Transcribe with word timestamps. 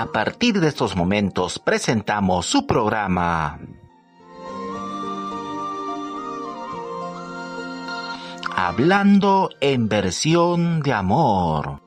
A 0.00 0.06
partir 0.06 0.60
de 0.60 0.68
estos 0.68 0.96
momentos 0.96 1.58
presentamos 1.58 2.46
su 2.46 2.66
programa. 2.66 3.60
Hablando 8.56 9.50
en 9.60 9.90
versión 9.90 10.80
de 10.80 10.94
amor. 10.94 11.82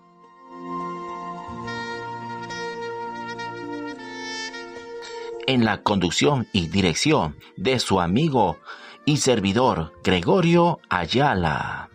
En 5.48 5.66
la 5.66 5.82
conducción 5.82 6.48
y 6.54 6.68
dirección 6.68 7.40
de 7.58 7.80
su 7.80 8.00
amigo 8.00 8.60
y 9.06 9.18
servidor 9.18 9.92
Gregorio 10.04 10.78
Ayala. 10.88 11.90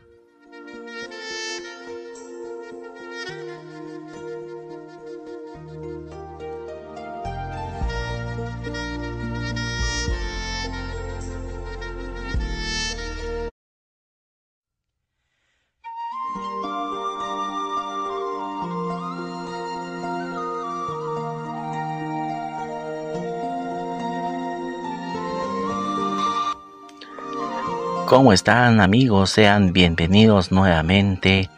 ¿Cómo 28.19 28.33
están 28.33 28.81
amigos? 28.81 29.31
Sean 29.31 29.73
bienvenidos 29.73 30.51
nuevamente 30.51 31.51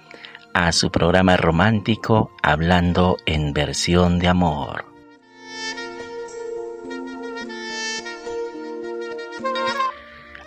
a 0.53 0.73
su 0.73 0.91
programa 0.91 1.39
romántico 1.39 2.33
Hablando 2.43 3.17
en 3.25 3.55
versión 3.55 4.19
de 4.19 4.29
amor. 4.29 4.85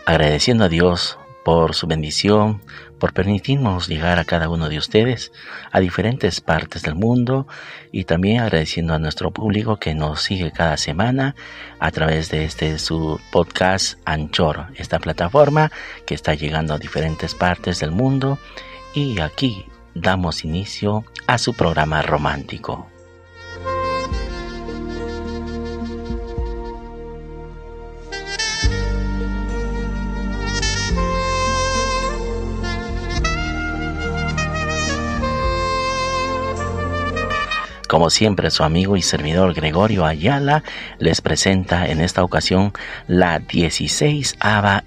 Agradeciendo 0.06 0.66
a 0.66 0.70
Dios 0.70 1.18
por 1.44 1.76
su 1.76 1.88
bendición, 1.88 2.62
por 3.00 3.14
permitirnos 3.14 3.88
llegar 3.88 4.20
a 4.20 4.26
cada 4.26 4.50
uno 4.50 4.70
de 4.70 4.78
ustedes 4.78 5.32
a 5.72 5.80
diferentes 5.80 6.42
partes 6.42 6.84
del 6.84 6.96
mundo 6.96 7.48
y 7.92 8.06
también 8.06 8.40
agradeciendo 8.40 8.94
a 8.94 9.00
nuestro 9.00 9.32
público 9.32 9.78
que 9.78 9.94
nos 9.94 10.22
sigue 10.22 10.52
cada 10.52 10.78
semana 10.78 11.36
a 11.80 11.92
través 11.92 12.30
de 12.30 12.46
este 12.46 12.80
su 12.80 13.20
podcast 13.32 14.00
Anchor, 14.06 14.68
esta 14.76 15.00
plataforma 15.00 15.72
que 16.06 16.16
está 16.16 16.34
llegando 16.34 16.74
a 16.74 16.80
diferentes 16.80 17.36
partes 17.36 17.80
del 17.80 17.92
mundo 17.92 18.40
y 18.94 19.20
aquí 19.20 19.66
damos 19.96 20.46
inicio 20.46 21.04
a 21.28 21.38
su 21.38 21.54
programa 21.54 22.02
romántico. 22.02 22.93
Como 37.94 38.10
siempre, 38.10 38.50
su 38.50 38.64
amigo 38.64 38.98
y 38.98 39.04
servidor 39.04 39.54
Gregorio 39.54 40.04
Ayala 40.04 40.64
les 40.98 41.22
presenta 41.22 41.88
en 41.88 42.02
esta 42.02 42.24
ocasión 42.24 42.74
la 43.06 43.38
16 43.38 44.36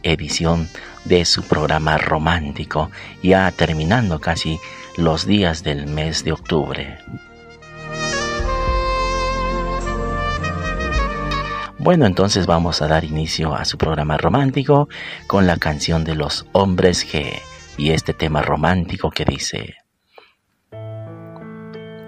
edición 0.02 0.68
de 1.04 1.24
su 1.24 1.44
programa 1.44 1.98
romántico, 1.98 2.90
ya 3.22 3.48
terminando 3.52 4.20
casi 4.20 4.58
los 4.96 5.24
días 5.24 5.62
del 5.62 5.86
mes 5.86 6.24
de 6.24 6.32
octubre. 6.32 6.98
Bueno, 11.78 12.06
entonces 12.06 12.46
vamos 12.46 12.82
a 12.82 12.88
dar 12.88 13.04
inicio 13.04 13.54
a 13.54 13.64
su 13.66 13.78
programa 13.78 14.16
romántico 14.16 14.88
con 15.28 15.46
la 15.46 15.58
canción 15.58 16.02
de 16.02 16.16
los 16.16 16.44
hombres 16.50 17.06
G 17.06 17.38
y 17.76 17.92
este 17.92 18.14
tema 18.14 18.42
romántico 18.42 19.12
que 19.12 19.24
dice 19.24 19.76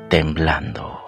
temblando. 0.09 1.01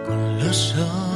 con 0.07 0.39
los 0.39 0.77
ojos 0.77 1.12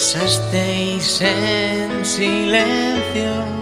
pasasteis 0.00 1.20
en 1.20 2.06
silencio. 2.06 3.59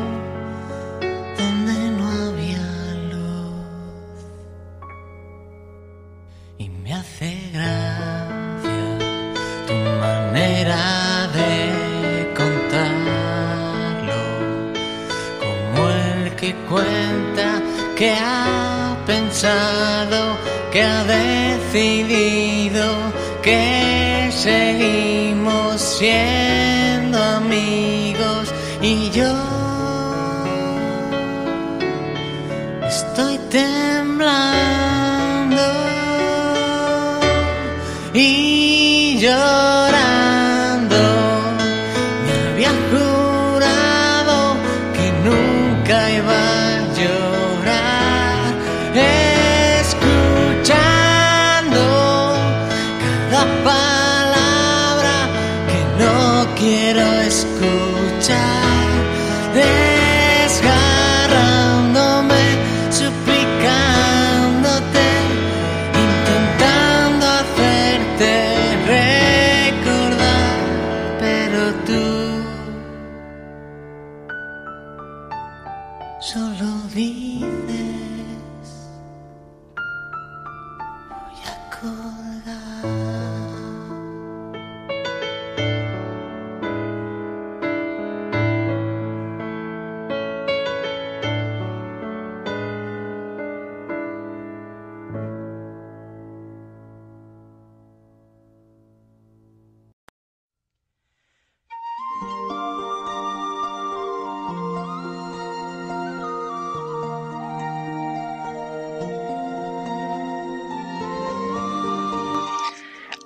Yeah. 26.00 26.37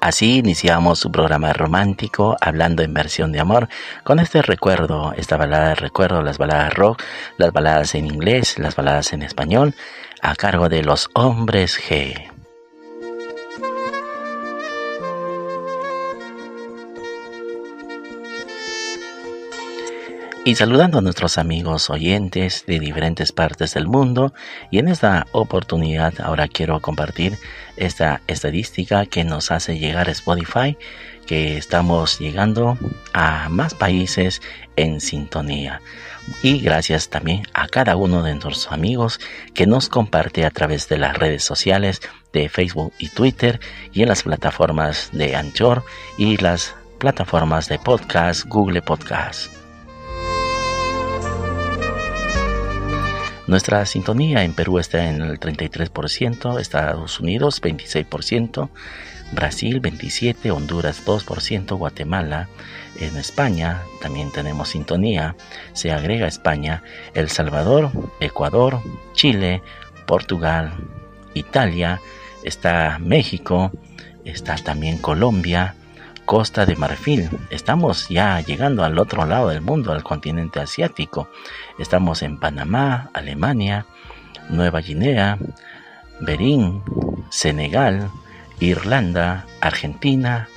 Así 0.03 0.39
iniciamos 0.39 0.99
su 0.99 1.13
programa 1.13 1.53
romántico 1.53 2.37
hablando 2.41 2.83
en 2.83 2.93
versión 2.93 3.31
de 3.31 3.39
amor 3.39 3.69
con 4.03 4.19
este 4.19 4.43
recuerdo, 4.43 5.13
esta 5.17 5.37
balada 5.37 5.69
de 5.69 5.75
recuerdo, 5.77 6.23
las 6.23 6.39
baladas 6.39 6.75
rock, 6.75 7.01
las 7.37 7.53
baladas 7.53 7.95
en 7.95 8.07
inglés, 8.07 8.59
las 8.59 8.75
baladas 8.75 9.13
en 9.13 9.23
español, 9.23 9.77
a 10.21 10.35
cargo 10.35 10.69
de 10.69 10.83
los 10.83 11.09
hombres 11.15 11.79
G. 11.81 12.32
y 20.45 20.57
saludando 20.57 20.99
a 20.99 21.03
nuestros 21.03 21.39
amigos 21.39 21.89
oyentes 21.89 22.65
de 22.67 22.81
diferentes 22.81 23.31
partes 23.31 23.75
del 23.75 23.87
mundo 23.87 24.35
y 24.73 24.79
en 24.79 24.89
esta 24.89 25.27
oportunidad 25.31 26.15
ahora 26.21 26.49
quiero 26.49 26.81
compartir 26.81 27.39
esta 27.77 28.23
estadística 28.27 29.07
que 29.07 29.23
nos 29.23 29.53
hace 29.53 29.79
llegar 29.79 30.09
Spotify 30.09 30.77
que 31.27 31.57
estamos 31.57 32.19
llegando 32.19 32.77
a 33.13 33.49
más 33.51 33.75
países 33.75 34.43
en 34.75 35.01
sintonía 35.01 35.81
y 36.43 36.61
gracias 36.61 37.09
también 37.09 37.43
a 37.55 37.69
cada 37.69 37.95
uno 37.95 38.25
de 38.25 38.33
nuestros 38.33 38.73
amigos 38.73 39.21
que 39.55 39.69
nos 39.69 39.89
comparte 39.89 40.45
a 40.45 40.51
través 40.51 40.89
de 40.89 40.99
las 40.99 41.17
redes 41.17 41.45
sociales 41.45 42.01
de 42.33 42.49
Facebook 42.49 42.93
y 42.99 43.11
Twitter 43.11 43.61
y 43.93 44.03
en 44.03 44.09
las 44.09 44.25
plataformas 44.25 45.11
de 45.13 45.37
Anchor 45.37 45.85
y 46.19 46.37
las 46.39 46.75
plataformas 46.99 47.69
de 47.69 47.79
podcast 47.79 48.45
Google 48.47 48.83
Podcast. 48.83 49.62
Nuestra 53.53 53.85
sintonía 53.85 54.45
en 54.45 54.55
Perú 54.55 54.79
está 54.79 55.11
en 55.11 55.21
el 55.21 55.39
33%, 55.39 56.59
Estados 56.59 57.21
Unidos 57.21 57.61
26%, 57.61 58.71
Brasil 59.33 59.83
27%, 59.83 60.51
Honduras 60.53 61.05
2%, 61.05 61.77
Guatemala. 61.77 62.49
En 62.99 63.15
España 63.19 63.83
también 64.01 64.33
tenemos 64.33 64.71
sintonía, 64.71 65.37
se 65.75 65.93
agrega 65.93 66.27
España, 66.29 66.83
El 67.13 67.29
Salvador, 67.29 67.91
Ecuador, 68.21 68.81
Chile, 69.13 69.61
Portugal, 70.07 70.73
Italia, 71.35 72.01
está 72.45 72.99
México, 73.01 73.71
está 74.25 74.55
también 74.55 74.97
Colombia, 74.97 75.75
Costa 76.25 76.67
de 76.67 76.77
Marfil. 76.77 77.29
Estamos 77.51 78.09
ya 78.09 78.41
llegando 78.41 78.85
al 78.85 78.99
otro 78.99 79.27
lado 79.27 79.49
del 79.49 79.61
mundo, 79.61 79.93
al 79.93 80.03
continente 80.03 80.61
asiático. 80.61 81.29
Estamos 81.79 82.23
en 82.23 82.39
Panamá, 82.39 83.11
Alemania, 83.13 83.87
Nueva 84.49 84.81
Guinea, 84.81 85.39
Berín, 86.21 86.83
Senegal, 87.31 88.11
Irlanda, 88.61 89.47
Argentina, 89.61 90.49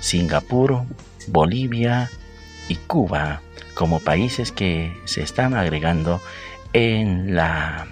Singapur, 0.00 0.82
Bolivia 1.28 2.10
y 2.68 2.76
Cuba 2.76 3.40
como 3.74 4.00
países 4.00 4.52
que 4.52 4.96
se 5.04 5.22
están 5.22 5.54
agregando 5.54 6.20
en 6.72 7.34
la 7.34 7.86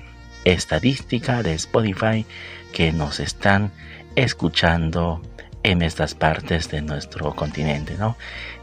estadística 0.45 1.43
de 1.43 1.55
Spotify 1.55 2.27
que 2.73 2.93
nos 2.93 3.21
están 3.21 3.73
escuchando 4.17 5.23
en 5.63 5.83
estas 5.83 6.15
partes 6.15 6.69
de 6.71 6.83
nuestro 6.83 7.35
continente, 7.35 7.97
¿no? 7.99 8.17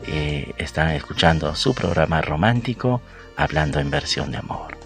Eh, 0.08 0.54
están 0.58 0.92
escuchando 0.92 1.56
su 1.56 1.74
programa 1.74 2.22
romántico 2.22 3.02
hablando 3.36 3.80
en 3.80 3.90
versión 3.90 4.32
de 4.32 4.38
amor. 4.38 4.78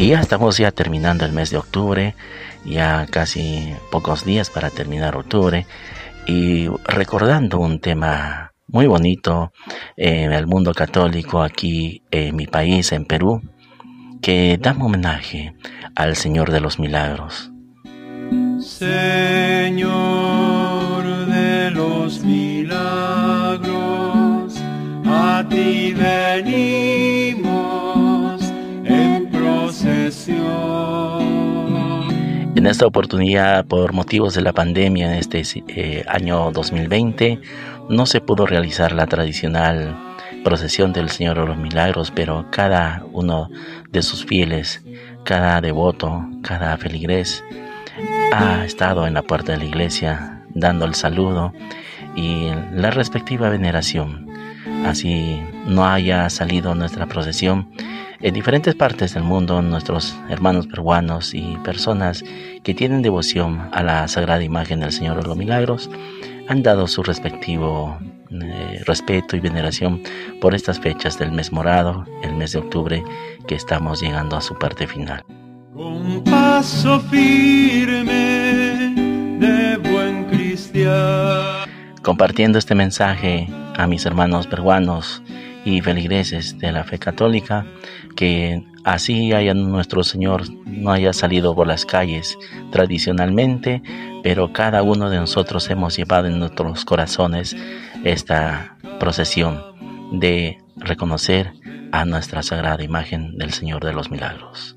Y 0.00 0.08
ya 0.08 0.20
estamos 0.20 0.56
ya 0.56 0.70
terminando 0.70 1.26
el 1.26 1.32
mes 1.32 1.50
de 1.50 1.58
octubre, 1.58 2.14
ya 2.64 3.06
casi 3.10 3.74
pocos 3.90 4.24
días 4.24 4.48
para 4.48 4.70
terminar 4.70 5.14
octubre 5.14 5.66
y 6.26 6.68
recordando 6.86 7.58
un 7.58 7.80
tema 7.80 8.49
muy 8.72 8.86
bonito 8.86 9.52
en 9.96 10.32
el 10.32 10.46
mundo 10.46 10.72
católico 10.74 11.42
aquí 11.42 12.02
en 12.10 12.36
mi 12.36 12.46
país, 12.46 12.92
en 12.92 13.04
Perú, 13.04 13.42
que 14.22 14.58
da 14.60 14.76
homenaje 14.78 15.54
al 15.94 16.16
Señor 16.16 16.50
de 16.50 16.60
los 16.60 16.78
Milagros. 16.78 17.50
Señor 18.60 19.90
de 21.26 21.70
los 21.70 22.22
milagros, 22.22 23.72
a 25.06 25.44
ti 25.48 25.94
venimos 25.94 27.40
en 28.84 29.30
procesión. 29.30 30.50
En 32.54 32.66
esta 32.66 32.86
oportunidad, 32.86 33.64
por 33.64 33.94
motivos 33.94 34.34
de 34.34 34.42
la 34.42 34.52
pandemia 34.52 35.06
en 35.10 35.14
este 35.14 35.42
eh, 35.68 36.04
año 36.06 36.50
2020, 36.52 37.40
no 37.90 38.06
se 38.06 38.20
pudo 38.20 38.46
realizar 38.46 38.92
la 38.92 39.08
tradicional 39.08 39.96
procesión 40.44 40.92
del 40.92 41.10
Señor 41.10 41.40
de 41.40 41.46
los 41.46 41.56
Milagros, 41.56 42.12
pero 42.14 42.46
cada 42.50 43.04
uno 43.12 43.50
de 43.90 44.02
sus 44.02 44.24
fieles, 44.24 44.82
cada 45.24 45.60
devoto, 45.60 46.24
cada 46.42 46.78
feligrés 46.78 47.44
ha 48.32 48.64
estado 48.64 49.08
en 49.08 49.14
la 49.14 49.22
puerta 49.22 49.52
de 49.52 49.58
la 49.58 49.64
iglesia 49.64 50.44
dando 50.54 50.84
el 50.84 50.94
saludo 50.94 51.52
y 52.14 52.50
la 52.72 52.92
respectiva 52.92 53.50
veneración. 53.50 54.28
Así 54.86 55.42
no 55.66 55.84
haya 55.84 56.30
salido 56.30 56.76
nuestra 56.76 57.06
procesión, 57.06 57.70
en 58.22 58.34
diferentes 58.34 58.74
partes 58.74 59.14
del 59.14 59.24
mundo, 59.24 59.62
nuestros 59.62 60.14
hermanos 60.28 60.66
peruanos 60.66 61.34
y 61.34 61.56
personas 61.64 62.22
que 62.62 62.74
tienen 62.74 63.02
devoción 63.02 63.68
a 63.72 63.82
la 63.82 64.06
sagrada 64.08 64.44
imagen 64.44 64.80
del 64.80 64.92
Señor 64.92 65.20
de 65.20 65.26
los 65.26 65.36
Milagros 65.36 65.90
han 66.50 66.64
dado 66.64 66.88
su 66.88 67.04
respectivo 67.04 67.96
eh, 68.32 68.82
respeto 68.84 69.36
y 69.36 69.40
veneración 69.40 70.02
por 70.40 70.52
estas 70.52 70.80
fechas 70.80 71.16
del 71.16 71.30
mes 71.30 71.52
morado, 71.52 72.04
el 72.24 72.34
mes 72.34 72.52
de 72.52 72.58
octubre, 72.58 73.04
que 73.46 73.54
estamos 73.54 74.02
llegando 74.02 74.36
a 74.36 74.40
su 74.40 74.58
parte 74.58 74.88
final. 74.88 75.22
Con 75.72 76.24
paso 76.24 76.98
firme 77.02 78.08
de 79.38 79.76
buen 79.76 80.24
cristiano. 80.24 81.66
Compartiendo 82.02 82.58
este 82.58 82.74
mensaje 82.74 83.48
a 83.76 83.86
mis 83.86 84.04
hermanos 84.04 84.48
peruanos 84.48 85.22
y 85.64 85.80
feligreses 85.80 86.58
de 86.58 86.72
la 86.72 86.84
fe 86.84 86.98
católica, 86.98 87.66
que 88.16 88.64
así 88.84 89.32
haya 89.32 89.54
nuestro 89.54 90.04
Señor 90.04 90.44
no 90.66 90.92
haya 90.92 91.12
salido 91.12 91.54
por 91.54 91.66
las 91.66 91.84
calles 91.84 92.38
tradicionalmente, 92.70 93.82
pero 94.22 94.52
cada 94.52 94.82
uno 94.82 95.10
de 95.10 95.18
nosotros 95.18 95.68
hemos 95.70 95.96
llevado 95.96 96.28
en 96.28 96.38
nuestros 96.38 96.84
corazones 96.84 97.56
esta 98.04 98.76
procesión 98.98 99.62
de 100.12 100.58
reconocer 100.76 101.52
a 101.92 102.04
nuestra 102.04 102.42
sagrada 102.42 102.82
imagen 102.82 103.36
del 103.36 103.52
Señor 103.52 103.84
de 103.84 103.92
los 103.92 104.10
Milagros. 104.10 104.74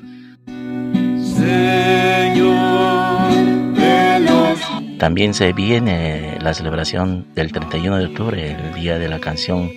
También 4.98 5.34
se 5.34 5.52
viene 5.52 6.38
la 6.42 6.54
celebración 6.54 7.28
del 7.36 7.52
31 7.52 7.98
de 7.98 8.06
octubre, 8.06 8.52
el 8.52 8.74
día 8.74 8.98
de 8.98 9.10
la 9.10 9.20
canción 9.20 9.72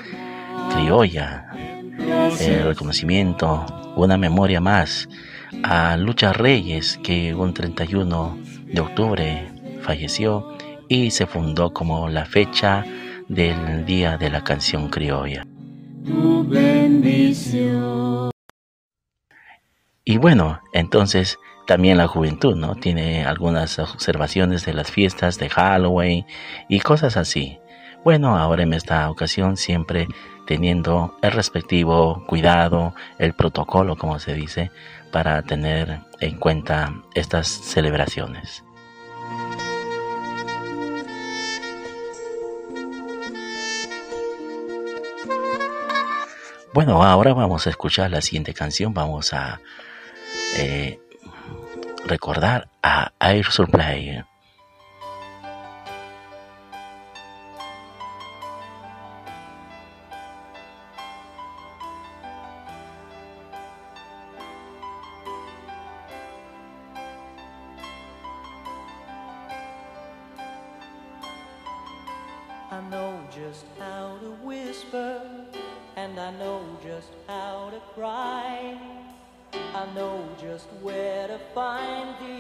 criolla, 0.76 1.46
el 2.38 2.64
reconocimiento, 2.64 3.64
una 3.96 4.18
memoria 4.18 4.60
más 4.60 5.08
a 5.62 5.96
Lucha 5.96 6.34
Reyes, 6.34 7.00
que 7.02 7.34
un 7.34 7.54
31 7.54 8.38
de 8.66 8.80
octubre 8.80 9.52
falleció 9.80 10.46
y 10.88 11.10
se 11.12 11.26
fundó 11.26 11.72
como 11.72 12.10
la 12.10 12.26
fecha 12.26 12.84
del 13.28 13.86
Día 13.86 14.18
de 14.18 14.28
la 14.28 14.44
Canción 14.44 14.88
Criolla. 14.88 15.46
Y 20.04 20.18
bueno, 20.18 20.60
entonces 20.74 21.38
también 21.66 21.96
la 21.96 22.06
juventud, 22.06 22.54
¿no? 22.54 22.74
Tiene 22.74 23.24
algunas 23.24 23.78
observaciones 23.78 24.66
de 24.66 24.74
las 24.74 24.90
fiestas 24.90 25.38
de 25.38 25.48
Halloween 25.48 26.26
y 26.68 26.80
cosas 26.80 27.16
así. 27.16 27.58
Bueno, 28.04 28.36
ahora 28.36 28.62
en 28.62 28.72
esta 28.72 29.10
ocasión 29.10 29.56
siempre 29.56 30.06
teniendo 30.46 31.16
el 31.22 31.32
respectivo 31.32 32.24
cuidado, 32.26 32.94
el 33.18 33.34
protocolo, 33.34 33.96
como 33.96 34.18
se 34.18 34.34
dice, 34.34 34.70
para 35.12 35.42
tener 35.42 36.00
en 36.20 36.38
cuenta 36.38 36.94
estas 37.14 37.48
celebraciones. 37.48 38.62
Bueno, 46.72 47.02
ahora 47.02 47.32
vamos 47.32 47.66
a 47.66 47.70
escuchar 47.70 48.10
la 48.10 48.20
siguiente 48.20 48.52
canción. 48.52 48.92
Vamos 48.92 49.32
a 49.32 49.60
eh, 50.58 51.00
recordar 52.04 52.68
a 52.82 53.12
Air 53.18 53.46
Supply. 53.46 54.24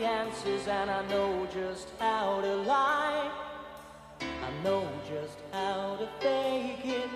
answers 0.04 0.68
and 0.68 0.90
I 0.90 1.06
know 1.08 1.46
just 1.52 1.88
how 1.98 2.40
to 2.40 2.54
lie. 2.56 3.30
I 4.20 4.64
know 4.64 4.88
just 5.08 5.38
how 5.52 5.96
to 5.96 6.08
fake 6.20 6.84
it 6.84 7.10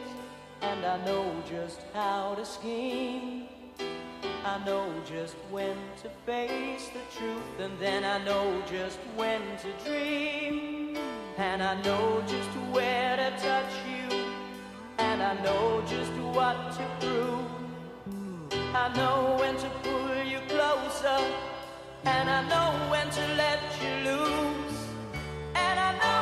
and 0.62 0.84
I 0.84 1.04
know 1.04 1.34
just 1.48 1.80
how 1.92 2.34
to 2.34 2.44
scheme. 2.44 3.48
I 4.44 4.62
know 4.64 4.92
just 5.04 5.36
when 5.50 5.76
to 6.02 6.08
face 6.24 6.88
the 6.88 7.18
truth 7.18 7.60
and 7.60 7.78
then 7.78 8.04
I 8.04 8.24
know 8.24 8.62
just 8.70 8.98
when 9.16 9.42
to 9.62 9.70
dream. 9.84 10.96
And 11.36 11.62
I 11.62 11.80
know 11.82 12.22
just 12.26 12.50
where 12.72 13.16
to 13.16 13.30
touch 13.42 13.72
you 13.88 14.24
and 14.98 15.22
I 15.22 15.34
know 15.42 15.82
just 15.86 16.12
what 16.34 16.72
to 16.72 16.86
prove. 17.00 17.50
I 18.74 18.92
know 18.96 19.36
when 19.38 19.56
to 19.56 19.68
pull 19.82 20.24
you 20.24 20.38
closer 20.48 21.49
and 22.04 22.30
I 22.30 22.48
know 22.48 22.90
when 22.90 23.10
to 23.10 23.20
let 23.36 23.60
you 23.82 24.10
loose. 24.10 24.78
And 25.54 25.80
I 25.80 25.98
know. 25.98 26.19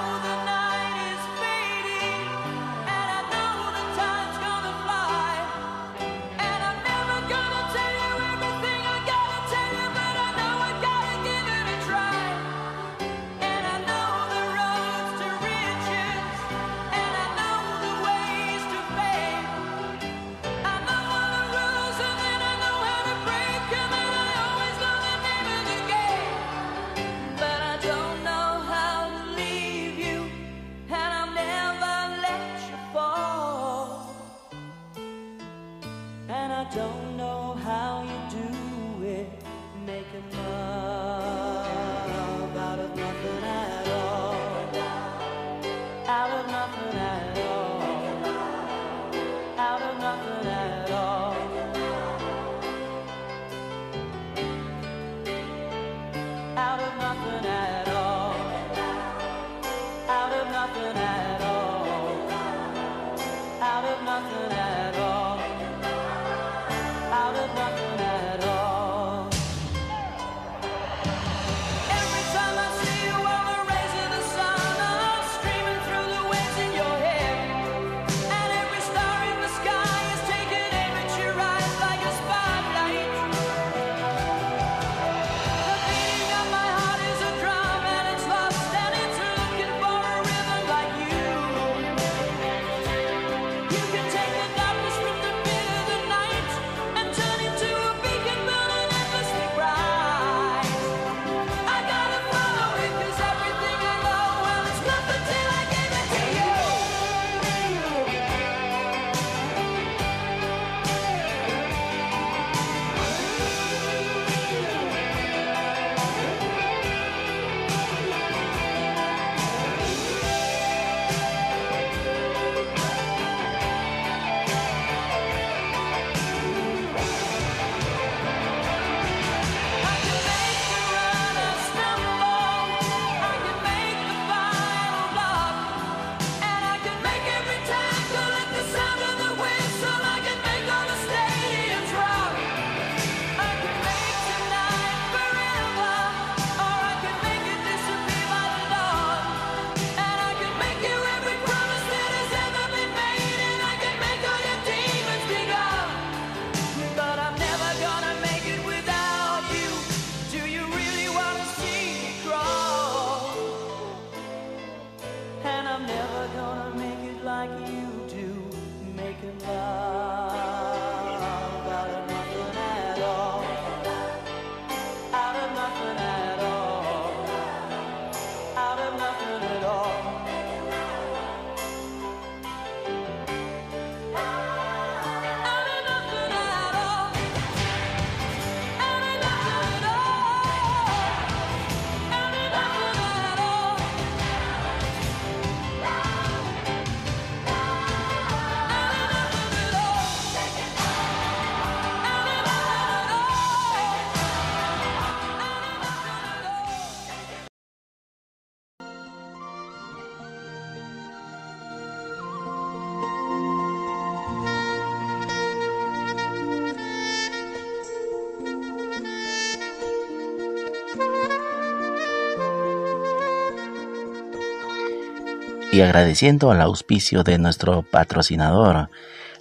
y 225.78 225.80
agradeciendo 225.80 226.50
al 226.50 226.61
auspicio 226.61 227.23
de 227.23 227.38
nuestro 227.38 227.82
patrocinador, 227.82 228.90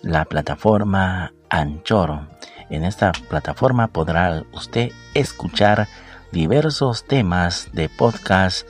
la 0.03 0.25
plataforma 0.25 1.33
Anchor. 1.49 2.27
En 2.69 2.83
esta 2.83 3.11
plataforma 3.11 3.87
podrá 3.87 4.43
usted 4.53 4.91
escuchar 5.15 5.87
diversos 6.31 7.05
temas 7.05 7.69
de 7.73 7.89
podcast, 7.89 8.67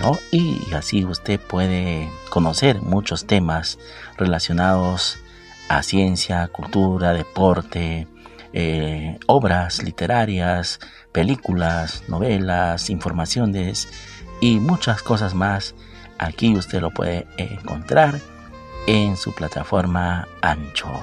¿no? 0.00 0.18
Y 0.32 0.60
así 0.74 1.04
usted 1.04 1.38
puede 1.38 2.10
conocer 2.28 2.82
muchos 2.82 3.24
temas 3.24 3.78
relacionados 4.16 5.16
a 5.68 5.84
ciencia, 5.84 6.48
cultura, 6.48 7.12
deporte, 7.12 8.08
eh, 8.52 9.16
obras 9.28 9.80
literarias, 9.80 10.80
películas, 11.12 12.02
novelas, 12.08 12.90
informaciones 12.90 13.88
y 14.40 14.58
muchas 14.58 15.04
cosas 15.04 15.34
más 15.34 15.76
Aquí 16.18 16.56
usted 16.56 16.80
lo 16.80 16.90
puede 16.90 17.26
encontrar 17.36 18.20
en 18.86 19.16
su 19.16 19.34
plataforma 19.34 20.26
Anchor. 20.40 21.02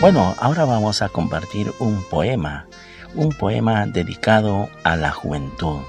Bueno, 0.00 0.34
ahora 0.38 0.66
vamos 0.66 1.00
a 1.00 1.08
compartir 1.08 1.72
un 1.78 2.02
poema, 2.02 2.66
un 3.14 3.30
poema 3.30 3.86
dedicado 3.86 4.68
a 4.82 4.96
la 4.96 5.10
juventud. 5.12 5.80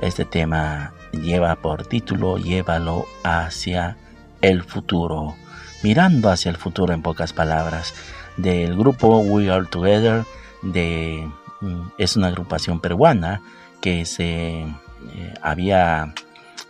Este 0.00 0.24
tema 0.24 0.92
lleva 1.12 1.54
por 1.54 1.86
título 1.86 2.36
Llévalo 2.36 3.06
hacia 3.22 3.96
el 4.40 4.64
futuro, 4.64 5.36
mirando 5.84 6.30
hacia 6.30 6.50
el 6.50 6.56
futuro 6.56 6.92
en 6.94 7.02
pocas 7.02 7.32
palabras, 7.32 7.94
del 8.36 8.76
grupo 8.76 9.18
We 9.18 9.50
Are 9.50 9.66
Together, 9.66 10.24
de, 10.62 11.28
mm, 11.60 11.82
es 11.98 12.16
una 12.16 12.28
agrupación 12.28 12.80
peruana 12.80 13.42
que 13.80 14.04
se 14.04 14.62
eh, 14.62 15.34
había 15.42 16.14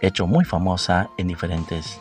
hecho 0.01 0.27
muy 0.27 0.45
famosa 0.45 1.11
en 1.17 1.29
diferentes 1.29 2.01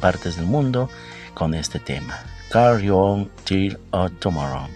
partes 0.00 0.36
del 0.36 0.46
mundo 0.46 0.88
con 1.34 1.54
este 1.54 1.78
tema. 1.78 2.18
Carry 2.50 2.90
on 2.90 3.30
till 3.44 3.78
tomorrow. 4.18 4.66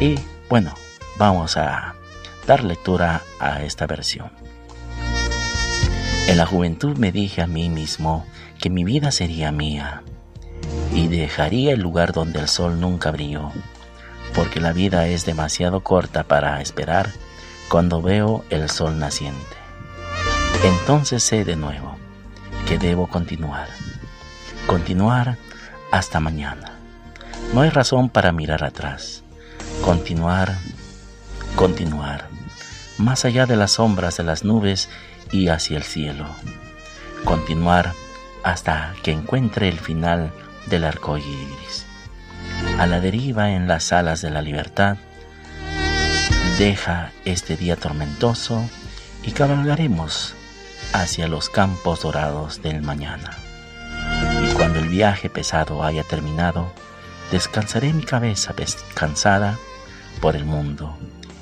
Y 0.00 0.18
bueno, 0.48 0.72
vamos 1.18 1.56
a 1.56 1.94
dar 2.46 2.64
lectura 2.64 3.22
a 3.40 3.62
esta 3.62 3.86
versión. 3.86 4.30
En 6.26 6.38
la 6.38 6.46
juventud 6.46 6.96
me 6.96 7.12
dije 7.12 7.42
a 7.42 7.46
mí 7.46 7.68
mismo 7.68 8.24
que 8.58 8.70
mi 8.70 8.84
vida 8.84 9.10
sería 9.10 9.52
mía 9.52 10.02
y 10.92 11.08
dejaría 11.08 11.72
el 11.72 11.80
lugar 11.80 12.12
donde 12.12 12.40
el 12.40 12.48
sol 12.48 12.80
nunca 12.80 13.10
brilló, 13.10 13.50
porque 14.34 14.60
la 14.60 14.72
vida 14.72 15.06
es 15.08 15.26
demasiado 15.26 15.80
corta 15.80 16.24
para 16.24 16.60
esperar 16.60 17.10
cuando 17.68 18.00
veo 18.02 18.44
el 18.50 18.70
sol 18.70 18.98
naciente. 18.98 19.56
Entonces 20.62 21.22
sé 21.22 21.44
de 21.44 21.56
nuevo 21.56 21.96
que 22.66 22.78
debo 22.78 23.08
continuar, 23.08 23.68
continuar 24.66 25.36
hasta 25.90 26.20
mañana. 26.20 26.72
No 27.52 27.60
hay 27.60 27.70
razón 27.70 28.08
para 28.08 28.32
mirar 28.32 28.64
atrás, 28.64 29.22
continuar, 29.84 30.56
continuar, 31.56 32.28
más 32.98 33.24
allá 33.24 33.46
de 33.46 33.56
las 33.56 33.72
sombras 33.72 34.16
de 34.16 34.24
las 34.24 34.44
nubes 34.44 34.88
y 35.32 35.48
hacia 35.48 35.76
el 35.76 35.82
cielo, 35.82 36.26
continuar 37.24 37.92
hasta 38.42 38.94
que 39.02 39.10
encuentre 39.10 39.68
el 39.68 39.78
final 39.78 40.32
del 40.66 40.84
arco 40.84 41.18
iris. 41.18 41.86
A 42.78 42.86
la 42.86 43.00
deriva 43.00 43.52
en 43.52 43.68
las 43.68 43.92
alas 43.92 44.22
de 44.22 44.30
la 44.30 44.42
libertad, 44.42 44.96
deja 46.58 47.12
este 47.24 47.56
día 47.56 47.76
tormentoso 47.76 48.68
y 49.22 49.32
cabalgaremos 49.32 50.34
hacia 50.92 51.28
los 51.28 51.50
campos 51.50 52.02
dorados 52.02 52.62
del 52.62 52.82
mañana. 52.82 53.36
Y 54.48 54.54
cuando 54.54 54.78
el 54.78 54.88
viaje 54.88 55.30
pesado 55.30 55.82
haya 55.82 56.04
terminado, 56.04 56.72
descansaré 57.30 57.92
mi 57.92 58.04
cabeza 58.04 58.54
cansada 58.94 59.58
por 60.20 60.36
el 60.36 60.44
mundo 60.44 60.96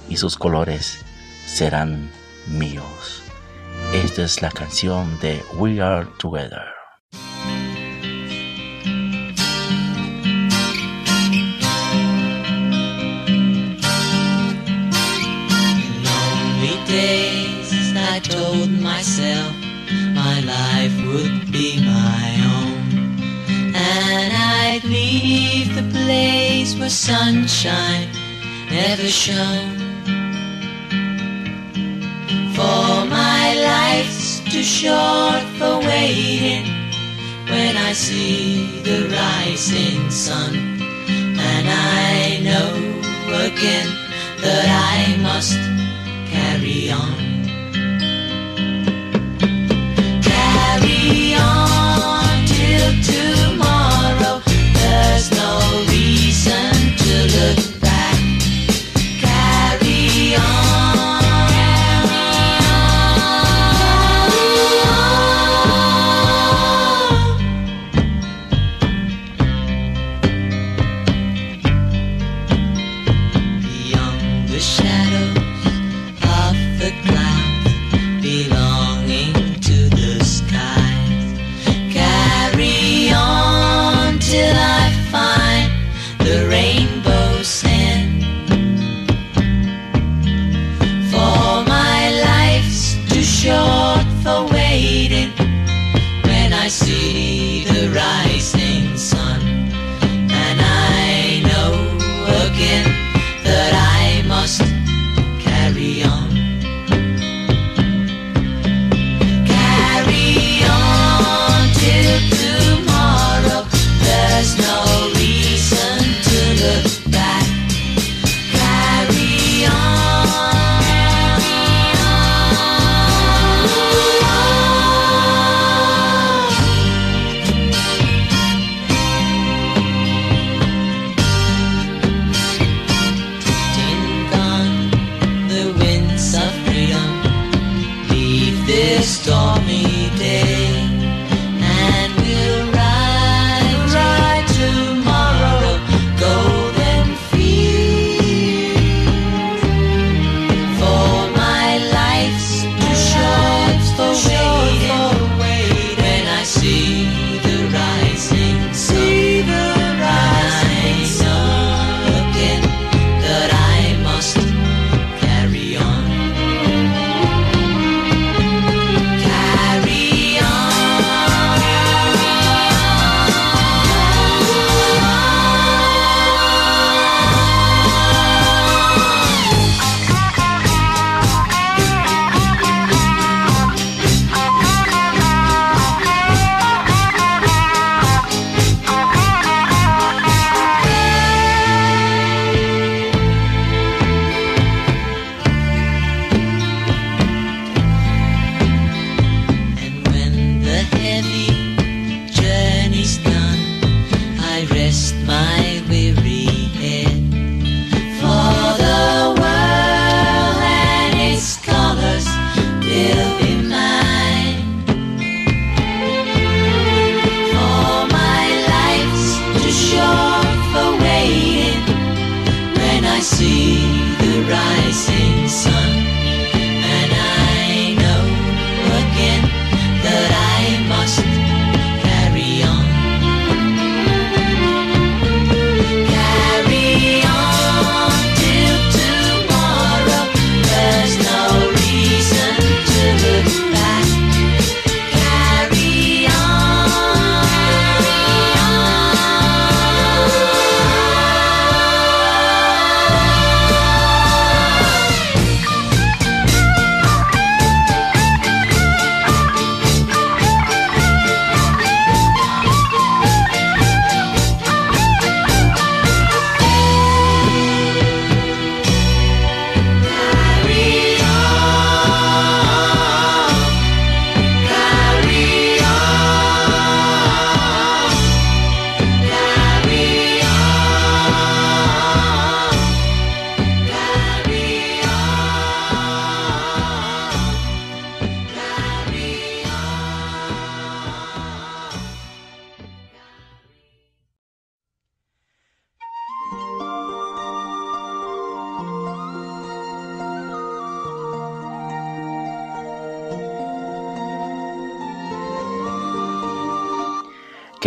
y 0.08 0.16
sus 0.16 0.36
colores 0.36 1.00
serán 1.46 2.10
míos. 2.46 3.22
Esta 3.92 4.22
es 4.22 4.42
la 4.42 4.50
canción 4.50 5.18
de 5.20 5.42
We 5.54 5.80
Are 5.82 6.06
Together. 6.18 6.71
Told 18.62 18.80
myself 18.80 19.54
my 20.14 20.40
life 20.40 20.94
would 21.06 21.50
be 21.50 21.80
my 21.80 22.24
own. 22.56 22.78
And 23.74 24.32
I'd 24.32 24.84
leave 24.84 25.74
the 25.74 25.86
place 25.98 26.76
where 26.78 26.88
sunshine 26.88 28.08
never 28.70 29.08
shone. 29.08 29.78
For 32.54 33.04
my 33.20 33.44
life's 33.72 34.40
too 34.52 34.62
short 34.62 35.42
for 35.58 35.78
waiting 35.80 36.66
when 37.50 37.76
I 37.76 37.92
see 37.94 38.80
the 38.82 39.08
rising 39.08 40.08
sun. 40.10 40.54
And 41.50 41.66
I 41.68 42.38
know 42.46 42.72
again 43.46 43.88
that 44.44 44.66
I 44.94 45.20
must 45.20 45.58
carry 46.30 46.90
on. 46.92 47.31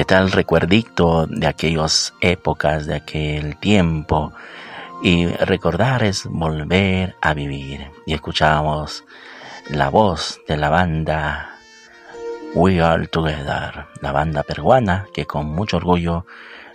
¿Qué 0.05 0.13
tal 0.13 0.31
recuerdito 0.31 1.25
de 1.25 1.47
aquellas 1.47 2.13
épocas, 2.21 2.85
de 2.85 2.93
aquel 2.93 3.57
tiempo? 3.57 4.33
Y 5.01 5.25
recordar 5.25 6.03
es 6.03 6.25
volver 6.25 7.15
a 7.21 7.33
vivir. 7.33 7.89
Y 8.05 8.13
escuchamos 8.13 9.03
la 9.67 9.89
voz 9.89 10.39
de 10.47 10.57
la 10.57 10.69
banda 10.69 11.57
We 12.53 12.83
Are 12.83 13.07
Together, 13.07 13.87
la 13.99 14.11
banda 14.11 14.43
peruana 14.43 15.07
que 15.11 15.25
con 15.25 15.47
mucho 15.47 15.77
orgullo 15.77 16.27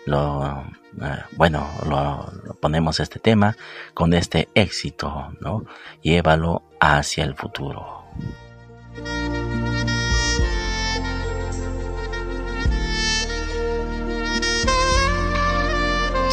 lo, 0.07 0.65
eh, 1.01 1.23
bueno, 1.37 1.71
lo 1.89 2.33
ponemos 2.59 2.99
este 2.99 3.21
tema 3.21 3.57
con 3.95 4.13
este 4.13 4.49
éxito, 4.57 5.33
¿no? 5.39 5.63
Llévalo 6.03 6.65
hacia 6.81 7.23
el 7.23 7.37
futuro. 7.37 8.07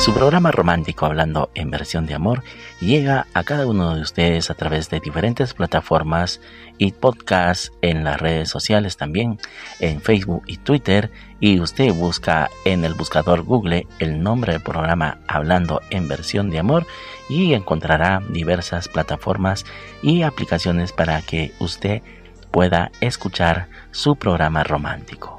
Su 0.08 0.14
programa 0.14 0.52
romántico 0.54 1.06
hablando 1.06 1.52
en 1.54 1.70
versión 1.70 2.06
de 2.06 2.14
amor 2.14 2.42
llega 2.80 3.28
a 3.34 3.44
cada 3.44 3.68
uno 3.68 3.94
de 3.94 4.00
ustedes 4.00 4.50
a 4.50 4.54
través 4.54 4.90
de 4.90 5.02
diferentes 5.02 5.54
plataformas 5.54 6.40
y 6.78 6.94
podcasts 6.94 7.74
en 7.82 8.06
las 8.06 8.22
redes 8.22 8.48
sociales 8.48 8.96
también, 8.96 9.38
en 9.82 10.00
Facebook 10.00 10.44
y 10.48 10.60
Twitter, 10.60 11.12
y 11.42 11.60
usted 11.60 11.94
busca 11.94 12.50
en 12.64 12.86
el 12.86 12.94
buscador 12.94 13.44
Google 13.44 13.86
el 14.00 14.24
nombre 14.24 14.54
del 14.54 14.62
programa 14.62 15.18
hablando 15.28 15.82
en 15.90 16.08
versión 16.08 16.52
de 16.52 16.60
amor 16.60 16.88
y 17.28 17.54
encontrará 17.54 18.22
diversas 18.30 18.88
plataformas 18.88 19.66
y 20.02 20.22
aplicaciones 20.22 20.94
para 20.94 21.22
que 21.22 21.52
usted 21.60 22.02
pueda 22.50 22.92
escuchar 23.02 23.68
su 23.92 24.16
programa 24.16 24.64
romántico. 24.64 25.37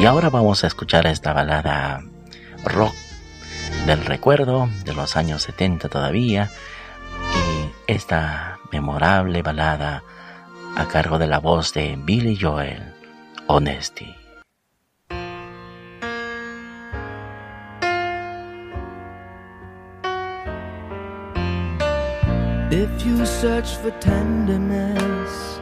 Y 0.00 0.06
ahora 0.06 0.30
vamos 0.30 0.62
a 0.62 0.68
escuchar 0.68 1.08
esta 1.08 1.32
balada 1.32 2.04
rock 2.64 2.94
del 3.84 4.04
recuerdo 4.04 4.68
de 4.84 4.94
los 4.94 5.16
años 5.16 5.42
70 5.42 5.88
todavía. 5.88 6.50
Y 7.34 7.92
esta 7.92 8.60
memorable 8.70 9.42
balada 9.42 10.04
a 10.76 10.86
cargo 10.86 11.18
de 11.18 11.26
la 11.26 11.40
voz 11.40 11.74
de 11.74 11.98
Billy 11.98 12.38
Joel, 12.40 12.94
Honesty. 13.48 14.14
If 22.70 23.04
you 23.04 23.26
search 23.26 23.74
for 23.82 23.90
tenderness, 23.98 25.58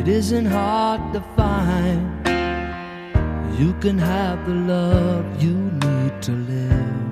it 0.00 0.08
isn't 0.08 0.46
hard 0.46 1.12
to 1.12 1.20
find. 1.36 2.25
You 3.58 3.72
can 3.80 3.96
have 3.96 4.44
the 4.44 4.52
love 4.52 5.42
you 5.42 5.54
need 5.54 6.22
to 6.22 6.32
live. 6.32 7.06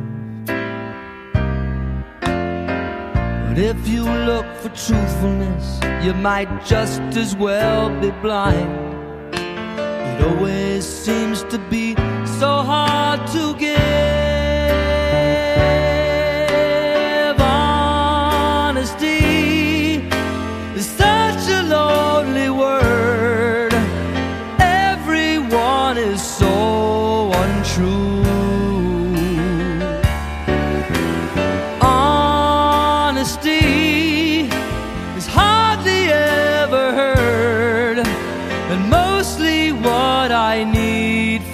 But 3.48 3.59
if 3.59 3.88
you 3.88 4.04
look 4.04 4.44
for 4.57 4.68
truthfulness, 4.68 5.80
you 6.04 6.12
might 6.12 6.50
just 6.66 7.00
as 7.16 7.35
well 7.35 7.88
be 7.98 8.11
blind. 8.20 9.35
It 9.35 10.20
always 10.26 10.85
seems 10.85 11.44
to 11.44 11.59
be 11.70 11.94
so 12.38 12.62
hard 12.62 13.26
to 13.28 13.54
give. 13.59 13.74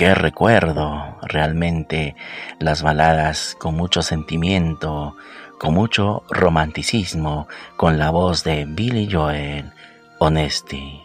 Qué 0.00 0.14
recuerdo 0.14 1.18
realmente 1.20 2.16
las 2.58 2.82
baladas 2.82 3.54
con 3.60 3.74
mucho 3.74 4.00
sentimiento, 4.00 5.14
con 5.58 5.74
mucho 5.74 6.22
romanticismo, 6.30 7.48
con 7.76 7.98
la 7.98 8.08
voz 8.08 8.42
de 8.42 8.64
Billy 8.64 9.10
Joel, 9.12 9.70
Honesty. 10.18 11.02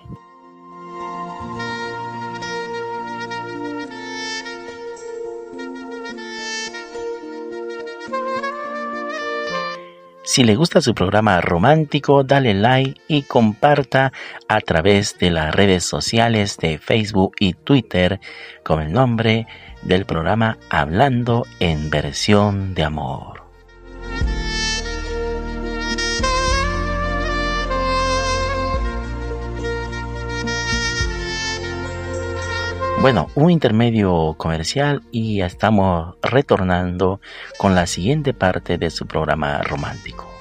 Si 10.35 10.43
le 10.43 10.57
gusta 10.57 10.81
su 10.81 10.93
programa 10.93 11.39
romántico, 11.39 12.25
dale 12.25 12.53
like 12.53 12.99
y 13.07 13.21
comparta 13.21 14.11
a 14.49 14.59
través 14.59 15.17
de 15.17 15.31
las 15.31 15.55
redes 15.55 15.85
sociales 15.85 16.57
de 16.57 16.77
Facebook 16.77 17.37
y 17.39 17.53
Twitter 17.53 18.19
con 18.61 18.81
el 18.81 18.91
nombre 18.91 19.47
del 19.83 20.03
programa 20.03 20.57
Hablando 20.69 21.47
en 21.61 21.89
versión 21.89 22.73
de 22.73 22.83
amor. 22.83 23.34
Bueno, 33.05 33.29
un 33.35 33.51
intermedio 33.51 34.33
comercial 34.35 35.03
y 35.11 35.41
estamos 35.41 36.15
retornando 36.23 37.21
con 37.59 37.75
la 37.75 37.85
siguiente 37.85 38.33
parte 38.33 38.79
de 38.79 38.89
su 38.89 39.05
programa 39.05 39.61
romántico. 39.61 40.34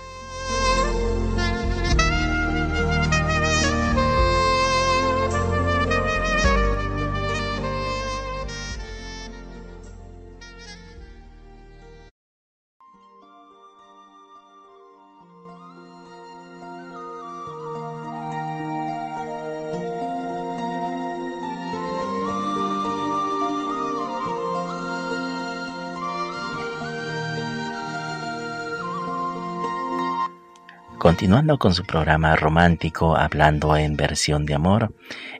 Continuando 31.04 31.58
con 31.58 31.74
su 31.74 31.84
programa 31.84 32.34
romántico 32.34 33.14
hablando 33.14 33.76
en 33.76 33.94
versión 33.94 34.46
de 34.46 34.54
amor, 34.54 34.94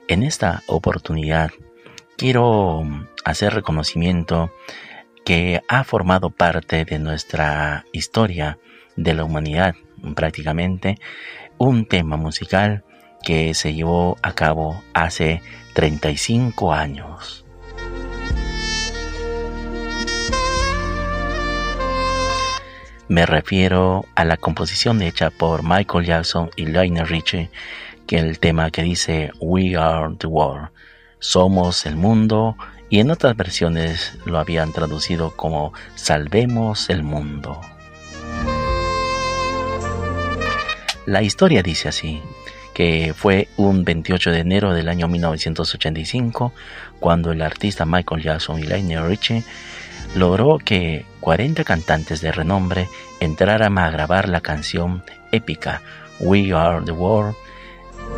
en 0.07 0.21
esta 0.21 0.61
oportunidad 0.67 1.49
quiero 2.17 2.83
hacer 3.23 3.55
reconocimiento 3.55 4.53
que 5.25 5.63
ha 5.67 5.83
formado 5.83 6.29
parte 6.29 6.85
de 6.85 6.99
nuestra 6.99 7.83
historia 7.93 8.59
de 8.95 9.15
la 9.15 9.23
humanidad 9.23 9.73
prácticamente 10.15 10.99
un 11.57 11.87
tema 11.87 12.15
musical 12.15 12.83
que 13.23 13.55
se 13.55 13.73
llevó 13.73 14.17
a 14.21 14.33
cabo 14.33 14.83
hace 14.93 15.41
35 15.73 16.73
años. 16.73 17.44
Me 23.07 23.27
refiero 23.27 24.05
a 24.15 24.25
la 24.25 24.35
composición 24.35 25.03
hecha 25.03 25.29
por 25.29 25.61
Michael 25.61 26.05
Jackson 26.05 26.49
y 26.55 26.65
Lionel 26.65 27.07
Richie, 27.07 27.51
que 28.07 28.17
el 28.17 28.39
tema 28.39 28.71
que 28.71 28.81
dice 28.81 29.31
We 29.39 29.75
Are 29.77 30.15
the 30.17 30.25
World, 30.25 30.69
Somos 31.19 31.85
el 31.85 31.97
mundo, 31.97 32.57
y 32.89 32.99
en 32.99 33.11
otras 33.11 33.35
versiones 33.37 34.17
lo 34.25 34.39
habían 34.39 34.73
traducido 34.73 35.35
como 35.35 35.71
Salvemos 35.93 36.89
el 36.89 37.03
mundo. 37.03 37.61
La 41.05 41.21
historia 41.21 41.61
dice 41.61 41.89
así, 41.89 42.23
que 42.73 43.13
fue 43.15 43.47
un 43.55 43.85
28 43.85 44.31
de 44.31 44.39
enero 44.39 44.73
del 44.73 44.89
año 44.89 45.07
1985 45.07 46.53
cuando 46.99 47.31
el 47.31 47.43
artista 47.43 47.85
Michael 47.85 48.23
Jackson 48.23 48.59
y 48.59 48.63
Lionel 48.63 49.07
Richie 49.07 49.43
logró 50.15 50.57
que 50.57 51.05
40 51.19 51.63
cantantes 51.63 52.21
de 52.21 52.31
renombre 52.31 52.87
entraran 53.19 53.77
a 53.77 53.89
grabar 53.89 54.29
la 54.29 54.41
canción 54.41 55.03
épica 55.31 55.81
We 56.19 56.53
Are 56.53 56.83
the 56.83 56.91
World, 56.91 57.35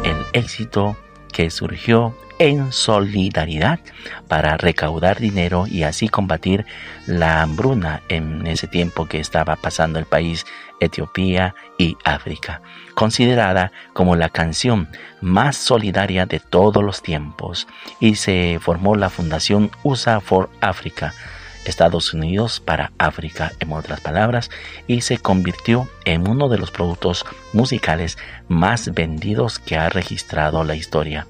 el 0.03 0.17
éxito 0.33 0.95
que 1.33 1.49
surgió 1.49 2.15
en 2.39 2.71
solidaridad 2.71 3.79
para 4.27 4.57
recaudar 4.57 5.19
dinero 5.19 5.65
y 5.65 5.83
así 5.83 6.07
combatir 6.07 6.65
la 7.07 7.41
hambruna 7.41 8.03
en 8.09 8.45
ese 8.45 8.67
tiempo 8.67 9.07
que 9.07 9.19
estaba 9.19 9.55
pasando 9.55 9.97
el 9.97 10.05
país 10.05 10.45
Etiopía 10.79 11.55
y 11.79 11.97
África, 12.03 12.61
considerada 12.93 13.71
como 13.93 14.15
la 14.15 14.29
canción 14.29 14.87
más 15.19 15.57
solidaria 15.57 16.27
de 16.27 16.39
todos 16.39 16.83
los 16.83 17.01
tiempos. 17.01 17.67
Y 17.99 18.15
se 18.15 18.59
formó 18.61 18.95
la 18.95 19.09
fundación 19.09 19.71
USA 19.83 20.19
for 20.19 20.51
Africa 20.61 21.15
Estados 21.67 22.13
Unidos 22.13 22.59
para 22.59 22.91
África, 22.97 23.51
en 23.59 23.71
otras 23.73 24.01
palabras, 24.01 24.49
y 24.87 25.01
se 25.01 25.17
convirtió 25.17 25.89
en 26.05 26.27
uno 26.27 26.49
de 26.49 26.57
los 26.57 26.71
productos 26.71 27.25
musicales 27.53 28.17
más 28.47 28.93
vendidos 28.93 29.59
que 29.59 29.77
ha 29.77 29.89
registrado 29.89 30.63
la 30.63 30.75
historia, 30.75 31.27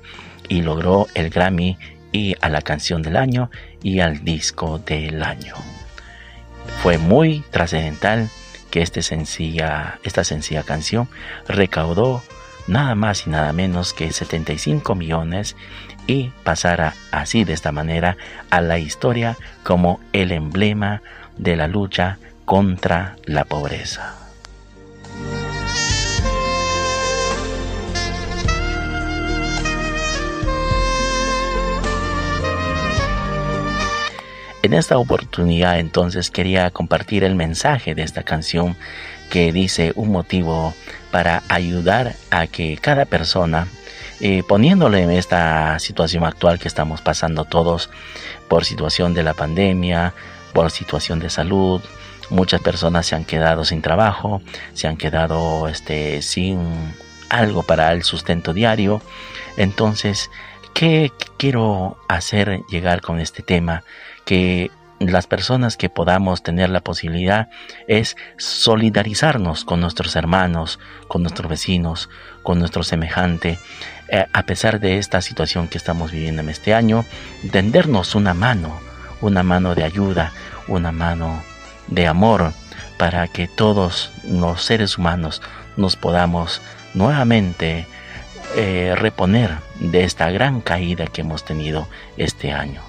y 0.47 0.62
logró 0.62 1.08
el 1.13 1.30
Grammy 1.30 1.78
y 2.12 2.36
a 2.41 2.50
la 2.50 2.62
canción 2.62 3.02
del 3.02 3.17
año 3.17 3.50
y 3.84 4.00
al 4.00 4.23
disco 4.23 4.80
del 4.80 5.23
año. 5.23 5.56
Fue 6.82 6.97
muy 6.97 7.43
trascendental 7.52 8.30
que 8.69 8.82
este 8.82 9.02
sencilla, 9.02 10.00
esta 10.04 10.23
sencilla 10.23 10.63
canción 10.63 11.08
recaudó 11.47 12.21
nada 12.68 12.96
más 12.96 13.26
y 13.26 13.30
nada 13.30 13.54
menos 13.54 13.94
que 13.94 14.12
75 14.12 14.96
millones 14.96 15.56
y 16.06 16.32
pasara 16.44 16.94
así 17.12 17.44
de 17.44 17.54
esta 17.54 17.72
manera 17.72 18.18
a 18.50 18.62
la 18.62 18.80
historia 18.80 19.38
como 19.64 20.00
el 20.14 20.32
emblema 20.32 21.02
de 21.38 21.56
la 21.56 21.68
lucha 21.68 22.18
contra 22.46 23.16
la 23.26 23.46
pobreza. 23.46 24.16
En 34.64 34.74
esta 34.74 34.98
oportunidad 34.98 35.80
entonces 35.80 36.30
quería 36.30 36.70
compartir 36.72 37.24
el 37.24 37.36
mensaje 37.36 37.96
de 37.96 38.02
esta 38.02 38.24
canción 38.24 38.76
que 39.30 39.52
dice 39.54 39.94
un 39.96 40.12
motivo 40.12 40.74
para 41.12 41.43
ayudar 41.50 42.15
a 42.32 42.48
que 42.48 42.78
cada 42.78 43.06
persona, 43.06 43.67
eh, 44.20 44.43
poniéndole 44.48 45.02
en 45.02 45.12
esta 45.12 45.80
situación 45.80 46.26
actual 46.26 46.60
que 46.60 46.67
estamos 46.67 47.02
pasando 47.02 47.46
todos 47.46 47.89
por 48.48 48.65
situación 48.65 49.13
de 49.13 49.24
la 49.24 49.34
pandemia, 49.34 50.13
por 50.54 50.72
situación 50.72 51.20
de 51.20 51.30
salud, 51.30 51.82
muchas 52.30 52.62
personas 52.62 53.06
se 53.06 53.15
han 53.15 53.26
quedado 53.26 53.65
sin 53.65 53.82
trabajo, 53.82 54.41
se 54.74 54.88
han 54.88 54.98
quedado 54.98 55.67
este, 55.67 56.22
sin 56.22 56.93
algo 57.30 57.63
para 57.63 57.91
el 57.93 58.04
sustento 58.04 58.54
diario. 58.54 59.02
Entonces, 59.58 60.30
¿qué 60.74 61.12
quiero 61.38 61.98
hacer 62.08 62.62
llegar 62.70 63.02
con 63.02 63.20
este 63.20 63.43
tema? 63.43 63.84
Que 64.26 64.72
las 65.00 65.28
personas 65.28 65.78
que 65.78 65.90
podamos 65.90 66.42
tener 66.42 66.70
la 66.70 66.82
posibilidad 66.82 67.50
es 67.88 68.18
solidarizarnos 68.38 69.64
con 69.64 69.80
nuestros 69.80 70.16
hermanos, 70.16 70.80
con 71.08 71.22
nuestros 71.22 71.50
vecinos, 71.50 72.10
con 72.44 72.60
nuestro 72.60 72.84
semejante, 72.84 73.60
eh, 74.10 74.26
a 74.32 74.44
pesar 74.44 74.80
de 74.80 74.98
esta 74.98 75.22
situación 75.22 75.68
que 75.68 75.78
estamos 75.78 76.12
viviendo 76.12 76.42
en 76.42 76.50
este 76.50 76.74
año, 76.74 77.06
tendernos 77.52 78.16
una 78.16 78.34
mano, 78.34 78.80
una 79.22 79.44
mano 79.44 79.76
de 79.76 79.84
ayuda, 79.84 80.32
una 80.68 80.92
mano 80.92 81.44
de 81.88 82.08
amor, 82.08 82.54
para 82.98 83.28
que 83.28 83.48
todos 83.48 84.12
los 84.28 84.64
seres 84.64 84.98
humanos 84.98 85.42
nos 85.76 85.96
podamos 85.96 86.62
nuevamente 86.94 87.86
eh, 88.56 88.96
reponer 88.98 89.58
de 89.80 90.04
esta 90.04 90.32
gran 90.32 90.62
caída 90.62 91.06
que 91.08 91.22
hemos 91.22 91.46
tenido 91.46 91.88
este 92.18 92.52
año. 92.52 92.87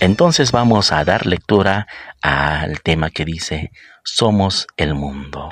Entonces 0.00 0.50
vamos 0.50 0.92
a 0.92 1.04
dar 1.04 1.26
lectura 1.26 1.86
al 2.22 2.80
tema 2.80 3.10
que 3.10 3.26
dice, 3.26 3.70
somos 4.02 4.66
el 4.78 4.94
mundo. 4.94 5.50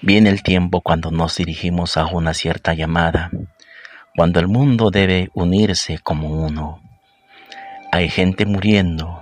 Viene 0.00 0.30
el 0.30 0.42
tiempo 0.42 0.80
cuando 0.80 1.10
nos 1.10 1.36
dirigimos 1.36 1.98
a 1.98 2.06
una 2.06 2.32
cierta 2.32 2.72
llamada, 2.72 3.30
cuando 4.16 4.40
el 4.40 4.48
mundo 4.48 4.90
debe 4.90 5.28
unirse 5.34 5.98
como 5.98 6.30
uno. 6.30 6.80
Hay 7.92 8.08
gente 8.08 8.46
muriendo 8.46 9.20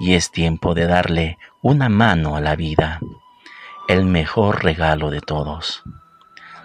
y 0.00 0.14
es 0.14 0.32
tiempo 0.32 0.74
de 0.74 0.88
darle 0.88 1.38
una 1.62 1.88
mano 1.88 2.34
a 2.34 2.40
la 2.40 2.56
vida, 2.56 2.98
el 3.86 4.04
mejor 4.04 4.64
regalo 4.64 5.10
de 5.10 5.20
todos. 5.20 5.84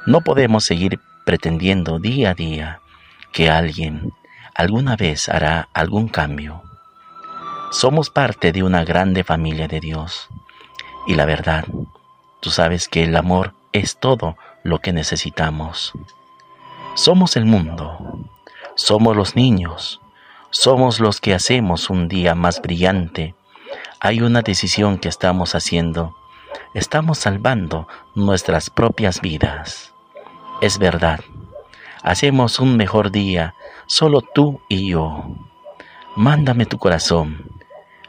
No 0.07 0.21
podemos 0.21 0.65
seguir 0.65 0.99
pretendiendo 1.31 1.97
día 1.97 2.31
a 2.31 2.33
día 2.33 2.81
que 3.31 3.49
alguien 3.49 4.11
alguna 4.53 4.97
vez 4.97 5.29
hará 5.29 5.69
algún 5.71 6.09
cambio. 6.09 6.61
Somos 7.71 8.09
parte 8.09 8.51
de 8.51 8.63
una 8.63 8.83
grande 8.83 9.23
familia 9.23 9.69
de 9.69 9.79
Dios 9.79 10.27
y 11.07 11.15
la 11.15 11.23
verdad, 11.23 11.63
tú 12.41 12.49
sabes 12.49 12.89
que 12.89 13.05
el 13.05 13.15
amor 13.15 13.53
es 13.71 13.95
todo 13.95 14.35
lo 14.63 14.79
que 14.79 14.91
necesitamos. 14.91 15.93
Somos 16.95 17.37
el 17.37 17.45
mundo, 17.45 18.19
somos 18.75 19.15
los 19.15 19.37
niños, 19.37 20.01
somos 20.49 20.99
los 20.99 21.21
que 21.21 21.33
hacemos 21.33 21.89
un 21.89 22.09
día 22.09 22.35
más 22.35 22.61
brillante. 22.61 23.35
Hay 24.01 24.19
una 24.19 24.41
decisión 24.41 24.97
que 24.97 25.07
estamos 25.07 25.55
haciendo. 25.55 26.13
Estamos 26.73 27.19
salvando 27.19 27.87
nuestras 28.15 28.69
propias 28.69 29.21
vidas. 29.21 29.90
Es 30.61 30.77
verdad. 30.77 31.21
Hacemos 32.03 32.59
un 32.59 32.77
mejor 32.77 33.11
día, 33.11 33.55
solo 33.87 34.21
tú 34.21 34.61
y 34.69 34.91
yo. 34.91 35.25
Mándame 36.15 36.67
tu 36.67 36.77
corazón. 36.77 37.49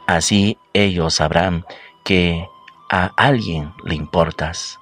Así 0.05 0.59
ellos 0.71 1.15
sabrán 1.15 1.65
que 2.03 2.47
a 2.91 3.11
alguien 3.17 3.73
le 3.83 3.95
importas. 3.95 4.79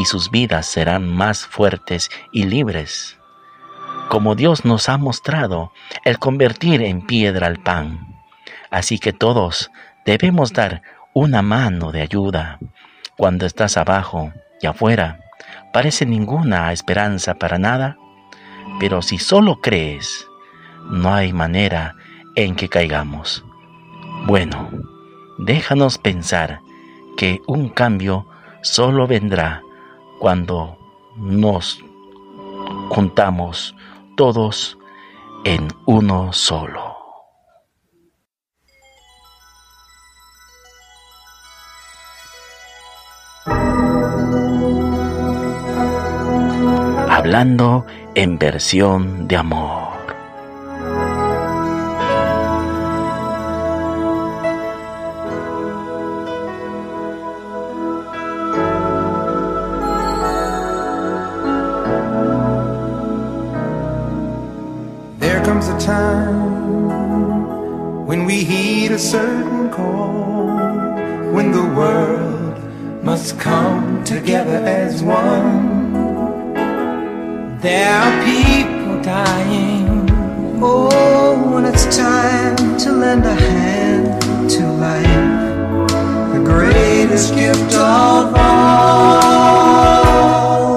Y 0.00 0.06
sus 0.06 0.32
vidas 0.32 0.66
serán 0.66 1.06
más 1.06 1.46
fuertes 1.46 2.10
y 2.32 2.46
libres. 2.46 3.16
Como 4.08 4.34
Dios 4.34 4.64
nos 4.64 4.88
ha 4.88 4.98
mostrado 4.98 5.72
el 6.04 6.18
convertir 6.18 6.82
en 6.82 7.06
piedra 7.06 7.46
el 7.46 7.60
pan. 7.60 8.24
Así 8.72 8.98
que 8.98 9.12
todos 9.12 9.70
debemos 10.04 10.52
dar 10.52 10.82
una 11.14 11.42
mano 11.42 11.92
de 11.92 12.02
ayuda 12.02 12.58
cuando 13.16 13.46
estás 13.46 13.76
abajo 13.76 14.32
y 14.60 14.66
afuera 14.66 15.20
parece 15.76 16.06
ninguna 16.06 16.72
esperanza 16.72 17.34
para 17.34 17.58
nada, 17.58 17.98
pero 18.80 19.02
si 19.02 19.18
solo 19.18 19.60
crees, 19.60 20.26
no 20.88 21.12
hay 21.12 21.34
manera 21.34 21.94
en 22.34 22.56
que 22.56 22.70
caigamos. 22.70 23.44
Bueno, 24.26 24.70
déjanos 25.36 25.98
pensar 25.98 26.62
que 27.18 27.42
un 27.46 27.68
cambio 27.68 28.26
solo 28.62 29.06
vendrá 29.06 29.60
cuando 30.18 30.78
nos 31.14 31.84
juntamos 32.88 33.74
todos 34.16 34.78
en 35.44 35.68
uno 35.84 36.32
solo. 36.32 36.95
Hablando 47.16 47.86
en 48.14 48.38
versión 48.38 49.26
de 49.26 49.36
amor. 49.36 49.96
There 65.18 65.42
comes 65.42 65.68
a 65.68 65.78
time 65.78 66.46
when 68.06 68.26
we 68.26 68.44
heed 68.44 68.92
a 68.92 68.98
certain 68.98 69.70
call, 69.70 70.92
when 71.32 71.50
the 71.50 71.64
world 71.80 72.58
must 73.02 73.40
come 73.40 74.04
together 74.04 74.62
as 74.66 75.02
one. 75.02 75.75
There 77.60 77.90
are 77.90 78.22
people 78.22 79.00
dying. 79.02 80.10
Oh, 80.62 81.52
when 81.54 81.64
it's 81.64 81.86
time 81.96 82.76
to 82.80 82.92
lend 82.92 83.24
a 83.24 83.34
hand 83.34 84.20
to 84.50 84.72
life, 84.72 85.88
the 86.34 86.40
greatest 86.44 87.34
gift 87.34 87.74
of 87.74 88.34
all. 88.36 89.24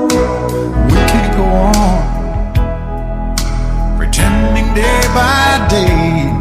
We 0.08 0.94
can't 1.12 1.36
go 1.36 1.44
on 1.44 2.04
pretending 3.98 4.74
day 4.74 5.02
by 5.14 5.68
day 5.70 6.32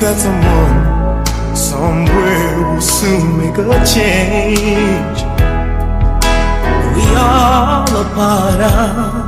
that 0.00 0.16
someone 0.16 1.26
somewhere 1.54 2.72
will 2.72 2.80
soon 2.80 3.36
make 3.36 3.58
a 3.58 3.84
change. 3.84 5.18
We 6.96 7.04
all 7.16 7.84
a 7.84 8.04
part 8.14 8.60
of 8.62 9.27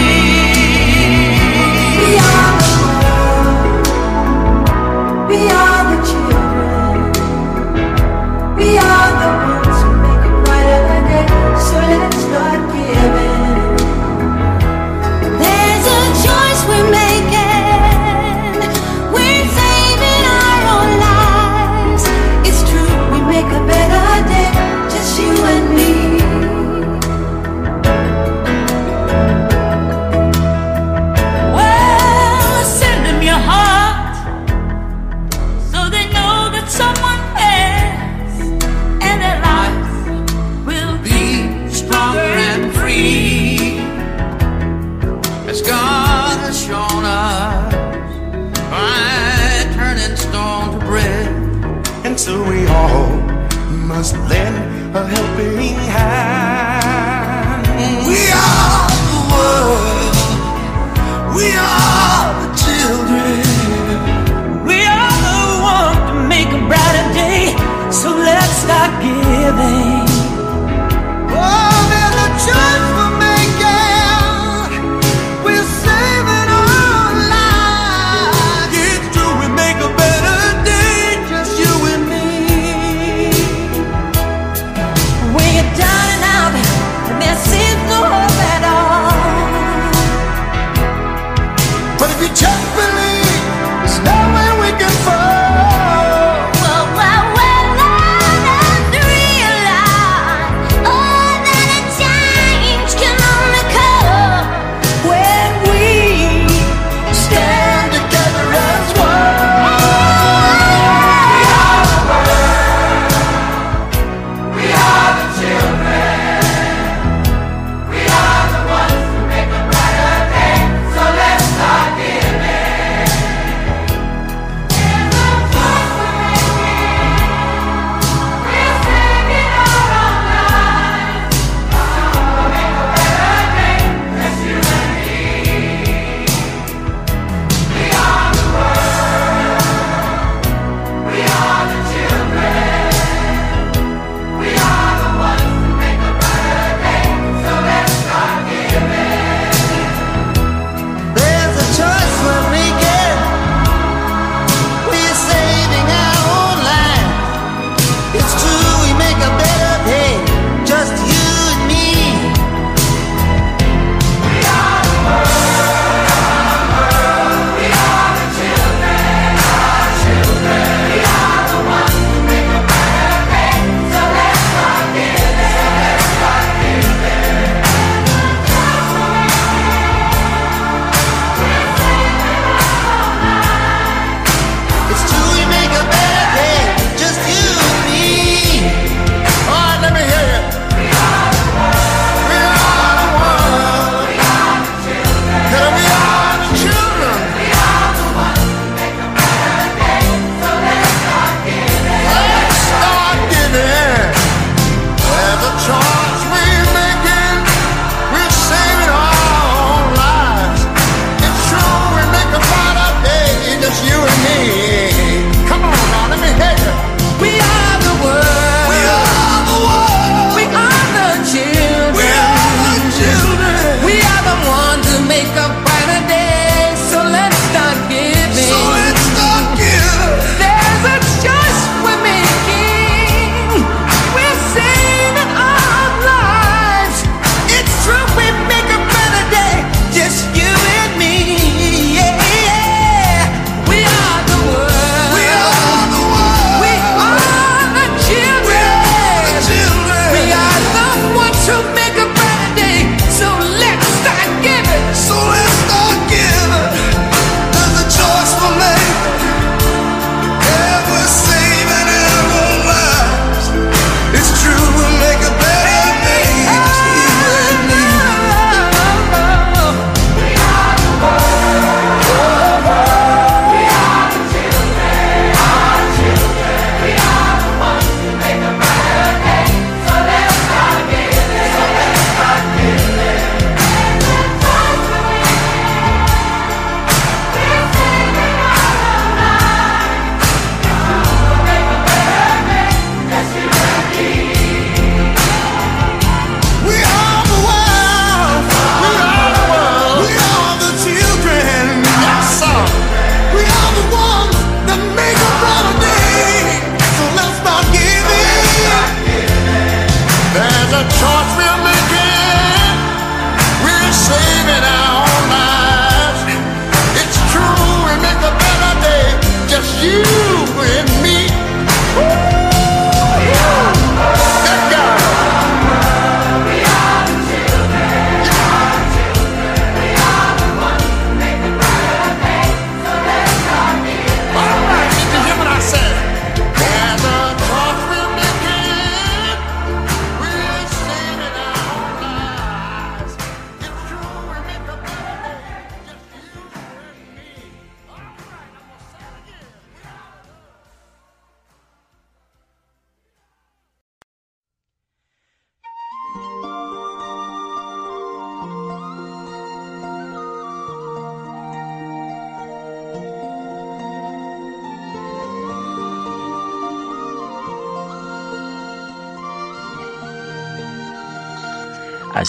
A 53.93 55.05
helping 55.05 55.75
hand. 55.75 57.67
We 58.07 58.31
are 58.31 58.89
the 59.11 59.19
world. 59.31 60.15
We 61.35 61.47
are 61.59 62.31
the 62.41 62.49
children. 62.63 63.43
We 64.65 64.77
are 64.85 65.15
the 65.27 65.41
one 65.75 65.97
to 66.07 66.13
make 66.29 66.47
a 66.47 66.61
brighter 66.67 67.07
day. 67.13 67.41
So 67.91 68.09
let's 68.15 68.55
start 68.63 68.91
giving. 69.03 70.07
Oh, 71.35 71.77
there's 71.91 72.17
a 72.25 72.29
choice 72.47 72.80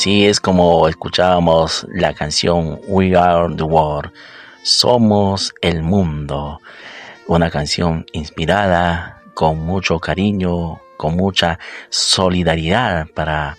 Así 0.03 0.26
es 0.26 0.40
como 0.40 0.88
escuchábamos 0.88 1.86
la 1.88 2.12
canción 2.12 2.80
We 2.88 3.14
Are 3.16 3.55
the 3.55 3.62
World, 3.62 4.11
Somos 4.64 5.55
el 5.61 5.84
Mundo, 5.84 6.61
una 7.28 7.50
canción 7.50 8.05
inspirada 8.11 9.22
con 9.34 9.64
mucho 9.64 10.00
cariño, 10.00 10.80
con 10.96 11.14
mucha 11.14 11.61
solidaridad 11.88 13.07
para 13.14 13.57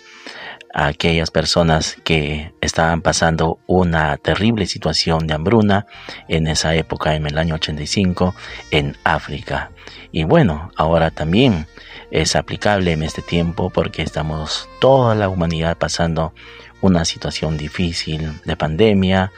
aquellas 0.74 1.30
personas 1.30 1.96
que 2.04 2.52
estaban 2.60 3.00
pasando 3.00 3.58
una 3.66 4.18
terrible 4.18 4.66
situación 4.66 5.26
de 5.26 5.32
hambruna 5.32 5.86
en 6.28 6.46
esa 6.46 6.74
época, 6.74 7.14
en 7.14 7.26
el 7.26 7.38
año 7.38 7.54
85, 7.54 8.34
en 8.70 8.98
África. 9.02 9.70
Y 10.12 10.24
bueno, 10.24 10.70
ahora 10.76 11.10
también 11.10 11.66
es 12.14 12.36
aplicable 12.36 12.92
en 12.92 13.02
este 13.02 13.22
tiempo 13.22 13.70
porque 13.70 14.02
estamos 14.02 14.68
toda 14.78 15.16
la 15.16 15.28
humanidad 15.28 15.76
pasando 15.76 16.32
una 16.80 17.04
situación 17.04 17.56
difícil 17.56 18.40
de 18.44 18.56
pandemia, 18.56 19.32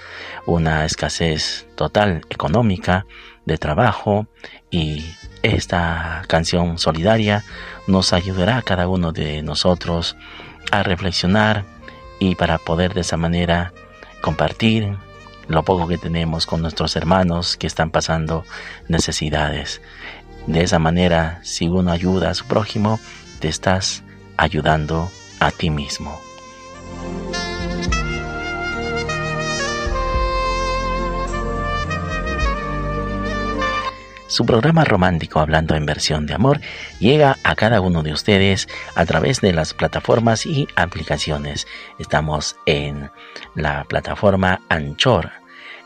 una 0.45 0.85
escasez 0.85 1.67
total 1.75 2.27
económica, 2.29 3.07
de 3.47 3.57
trabajo 3.57 4.27
y 4.71 5.07
esta 5.43 6.23
canción 6.29 6.77
solidaria 6.77 7.45
nos 7.87 8.13
ayudará 8.13 8.59
a 8.59 8.63
cada 8.63 8.89
uno 8.89 9.13
de 9.13 9.43
nosotros 9.43 10.15
a 10.71 10.83
reflexionar 10.83 11.65
y 12.19 12.35
para 12.35 12.59
poder 12.59 12.93
de 12.93 13.01
esa 13.01 13.17
manera 13.17 13.73
compartir 14.21 14.99
lo 15.49 15.63
poco 15.63 15.89
que 15.89 15.97
tenemos 15.97 16.45
con 16.45 16.61
nuestros 16.61 16.95
hermanos 16.95 17.57
que 17.57 17.67
están 17.67 17.91
pasando 17.91 18.45
necesidades. 18.89 19.81
De 20.47 20.63
esa 20.63 20.79
manera, 20.79 21.41
si 21.43 21.69
uno 21.69 21.91
ayuda 21.91 22.31
a 22.31 22.35
su 22.35 22.47
prójimo, 22.47 23.01
te 23.41 23.49
estás 23.49 24.05
ayudando 24.37 25.11
a 25.41 25.51
ti 25.51 25.71
mismo. 25.71 26.21
Su 34.29 34.45
programa 34.45 34.85
romántico 34.85 35.41
Hablando 35.41 35.75
en 35.77 35.87
versión 35.87 36.27
de 36.27 36.35
amor 36.35 36.61
llega 36.99 37.39
a 37.43 37.55
cada 37.55 37.81
uno 37.81 38.03
de 38.03 38.13
ustedes 38.13 38.69
a 38.95 39.07
través 39.07 39.41
de 39.41 39.53
las 39.53 39.73
plataformas 39.73 40.45
y 40.45 40.69
aplicaciones. 40.77 41.67
Estamos 41.99 42.57
en 42.67 43.11
la 43.55 43.85
plataforma 43.85 44.61
Anchor 44.69 45.31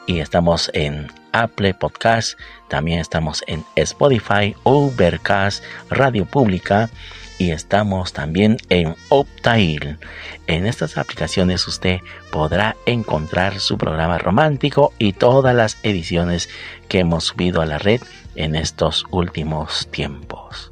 y 0.07 0.19
estamos 0.19 0.71
en 0.75 1.07
Apple 1.33 1.75
Podcast, 1.75 2.39
también 2.69 3.01
estamos 3.01 3.43
en 3.47 3.65
Spotify, 3.77 4.55
Overcast, 4.63 5.65
Radio 5.89 6.27
Pública 6.27 6.91
y 7.39 7.53
estamos 7.53 8.13
también 8.13 8.59
en 8.69 8.95
Optail. 9.09 9.99
En 10.47 10.67
estas 10.67 10.99
aplicaciones 10.99 11.67
usted 11.67 12.01
podrá 12.31 12.77
encontrar 12.85 13.61
su 13.61 13.79
programa 13.79 14.19
romántico 14.19 14.93
y 14.99 15.15
todas 15.15 15.55
las 15.55 15.79
ediciones 15.83 16.51
que 16.89 16.99
hemos 16.99 17.25
subido 17.25 17.63
a 17.63 17.67
la 17.67 17.79
red 17.79 18.03
en 18.35 18.55
estos 18.55 19.07
últimos 19.11 19.89
tiempos. 19.91 20.71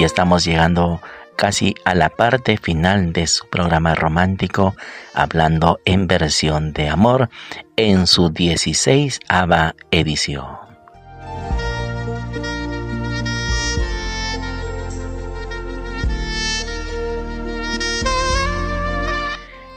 Y 0.00 0.04
estamos 0.04 0.46
llegando 0.46 1.02
casi 1.36 1.74
a 1.84 1.94
la 1.94 2.08
parte 2.08 2.56
final 2.56 3.12
de 3.12 3.26
su 3.26 3.46
programa 3.50 3.94
romántico, 3.94 4.74
hablando 5.12 5.78
en 5.84 6.06
versión 6.06 6.72
de 6.72 6.88
amor 6.88 7.28
en 7.76 8.06
su 8.06 8.30
16 8.30 9.20
ava 9.28 9.74
edición. 9.90 10.46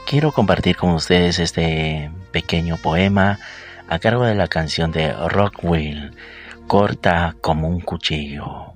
Quiero 0.07 0.31
compartir 0.31 0.77
con 0.77 0.91
ustedes 0.91 1.37
este 1.39 2.09
pequeño 2.31 2.77
poema 2.77 3.39
a 3.89 3.99
cargo 3.99 4.23
de 4.23 4.35
la 4.35 4.47
canción 4.47 4.93
de 4.93 5.11
Rockwell, 5.11 6.15
corta 6.67 7.35
como 7.41 7.67
un 7.67 7.81
cuchillo. 7.81 8.72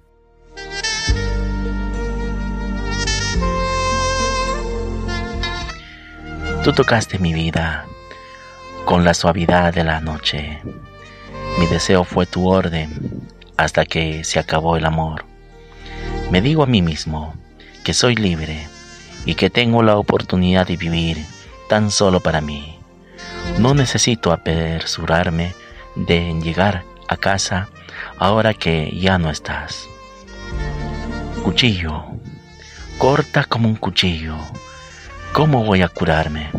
Tú 6.68 6.74
tocaste 6.74 7.18
mi 7.18 7.32
vida 7.32 7.86
con 8.84 9.06
la 9.06 9.14
suavidad 9.14 9.74
de 9.74 9.86
la 9.86 10.02
noche. 10.02 10.62
Mi 11.60 11.66
deseo 11.66 12.04
fue 12.04 12.26
tu 12.26 12.50
orden 12.50 13.26
hasta 13.56 13.86
que 13.86 14.26
se 14.26 14.38
acabó 14.38 14.76
el 14.76 14.84
amor. 14.84 15.24
Me 16.30 16.42
digo 16.42 16.64
a 16.64 16.66
mí 16.66 16.82
mismo 16.82 17.34
que 17.86 17.94
soy 17.94 18.18
libre 18.18 18.68
y 19.24 19.36
que 19.36 19.50
tengo 19.50 19.82
la 19.82 19.96
oportunidad 19.96 20.68
de 20.68 20.76
vivir 20.76 21.26
tan 21.70 21.90
solo 21.90 22.20
para 22.20 22.42
mí. 22.42 22.78
No 23.60 23.74
necesito 23.74 24.34
apresurarme 24.34 25.54
de 25.96 26.38
llegar 26.44 26.84
a 27.08 27.16
casa 27.16 27.70
ahora 28.20 28.54
que 28.54 28.94
ya 28.94 29.18
no 29.18 29.30
estás. 29.30 29.88
Cuchillo, 31.46 32.04
corta 32.98 33.46
como 33.46 33.70
un 33.70 33.78
cuchillo 33.78 34.36
¿Cómo 35.38 35.64
voy 35.64 35.84
a 35.84 35.88
curarme? 35.88 36.50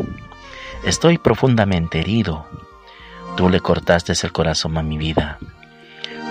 Estoy 0.85 1.17
profundamente 1.17 1.99
herido. 1.99 2.45
Tú 3.35 3.49
le 3.49 3.59
cortaste 3.59 4.13
el 4.13 4.31
corazón 4.31 4.77
a 4.77 4.83
mi 4.83 4.97
vida. 4.97 5.37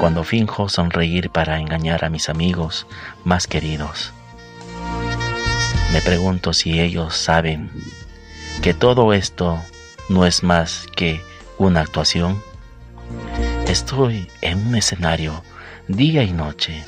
Cuando 0.00 0.24
finjo 0.24 0.70
sonreír 0.70 1.28
para 1.28 1.60
engañar 1.60 2.06
a 2.06 2.08
mis 2.08 2.30
amigos 2.30 2.86
más 3.22 3.46
queridos. 3.46 4.14
Me 5.92 6.00
pregunto 6.00 6.54
si 6.54 6.80
ellos 6.80 7.14
saben 7.14 7.70
que 8.62 8.72
todo 8.72 9.12
esto 9.12 9.60
no 10.08 10.24
es 10.24 10.42
más 10.42 10.86
que 10.96 11.20
una 11.58 11.82
actuación. 11.82 12.42
Estoy 13.66 14.26
en 14.40 14.68
un 14.68 14.76
escenario 14.76 15.42
día 15.86 16.22
y 16.22 16.32
noche. 16.32 16.82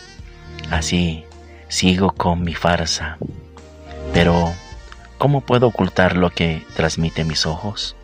Así 0.70 1.26
sigo 1.68 2.12
con 2.12 2.44
mi 2.44 2.54
farsa. 2.54 3.18
Pero 4.14 4.54
¿Cómo 5.20 5.42
puedo 5.42 5.66
ocultar 5.66 6.16
lo 6.16 6.30
que 6.30 6.64
transmite 6.74 7.24
mis 7.24 7.44
ojos? 7.44 7.94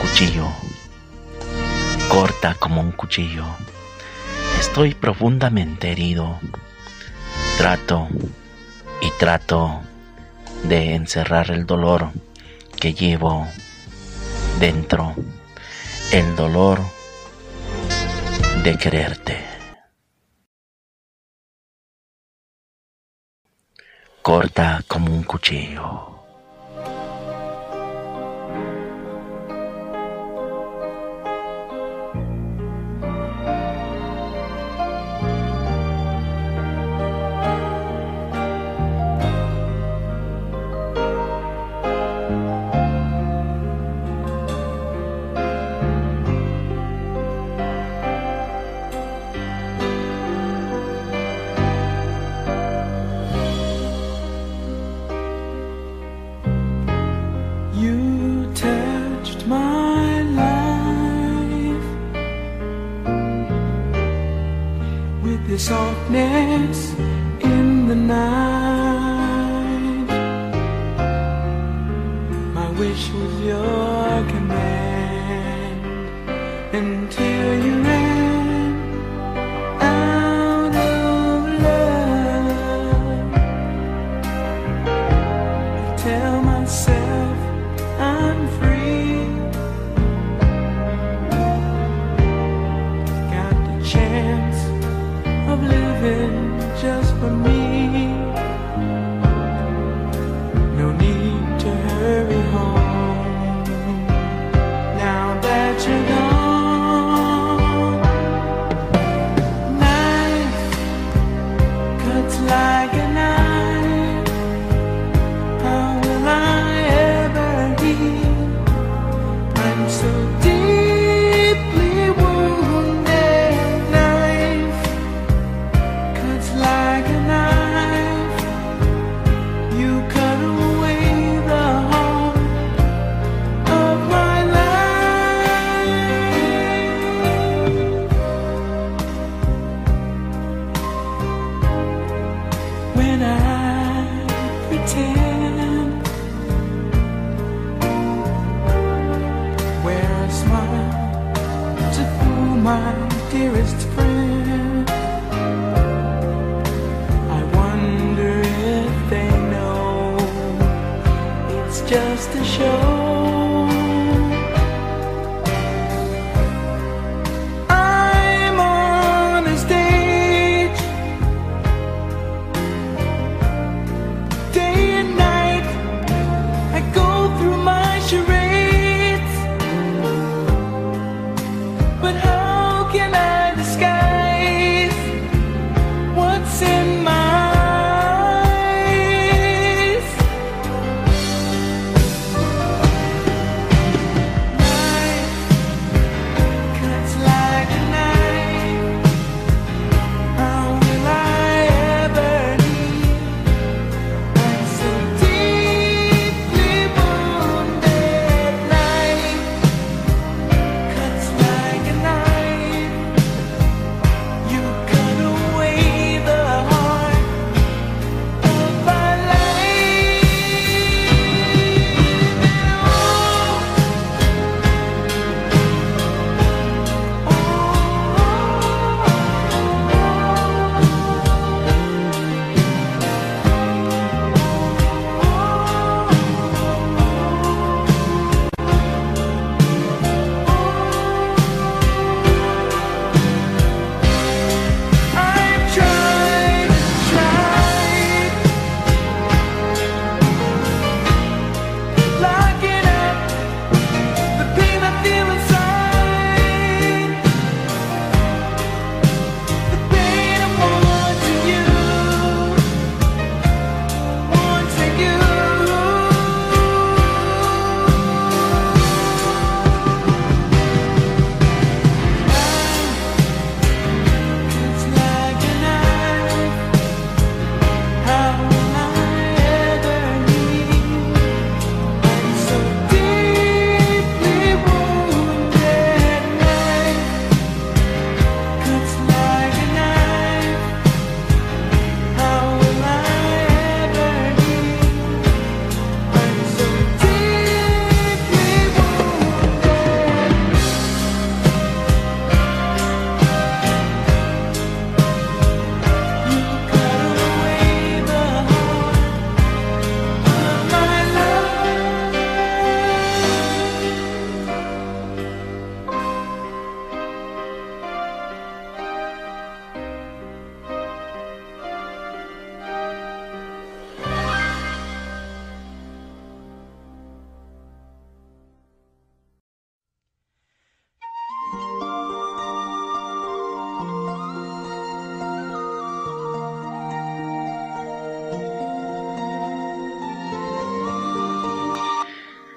Cuchillo. 0.00 0.46
Corta 2.08 2.54
como 2.54 2.80
un 2.80 2.92
cuchillo. 2.92 3.44
Estoy 4.58 4.94
profundamente 4.94 5.92
herido. 5.92 6.38
Trato 7.58 8.08
y 9.02 9.10
trato 9.18 9.82
de 10.62 10.94
encerrar 10.94 11.50
el 11.50 11.66
dolor 11.66 12.10
que 12.80 12.94
llevo 12.94 13.46
dentro. 14.60 15.14
El 16.10 16.34
dolor 16.36 16.80
de 18.62 18.78
quererte. 18.78 19.44
Corta 24.22 24.82
como 24.88 25.12
un 25.12 25.22
cuchillo. 25.24 26.13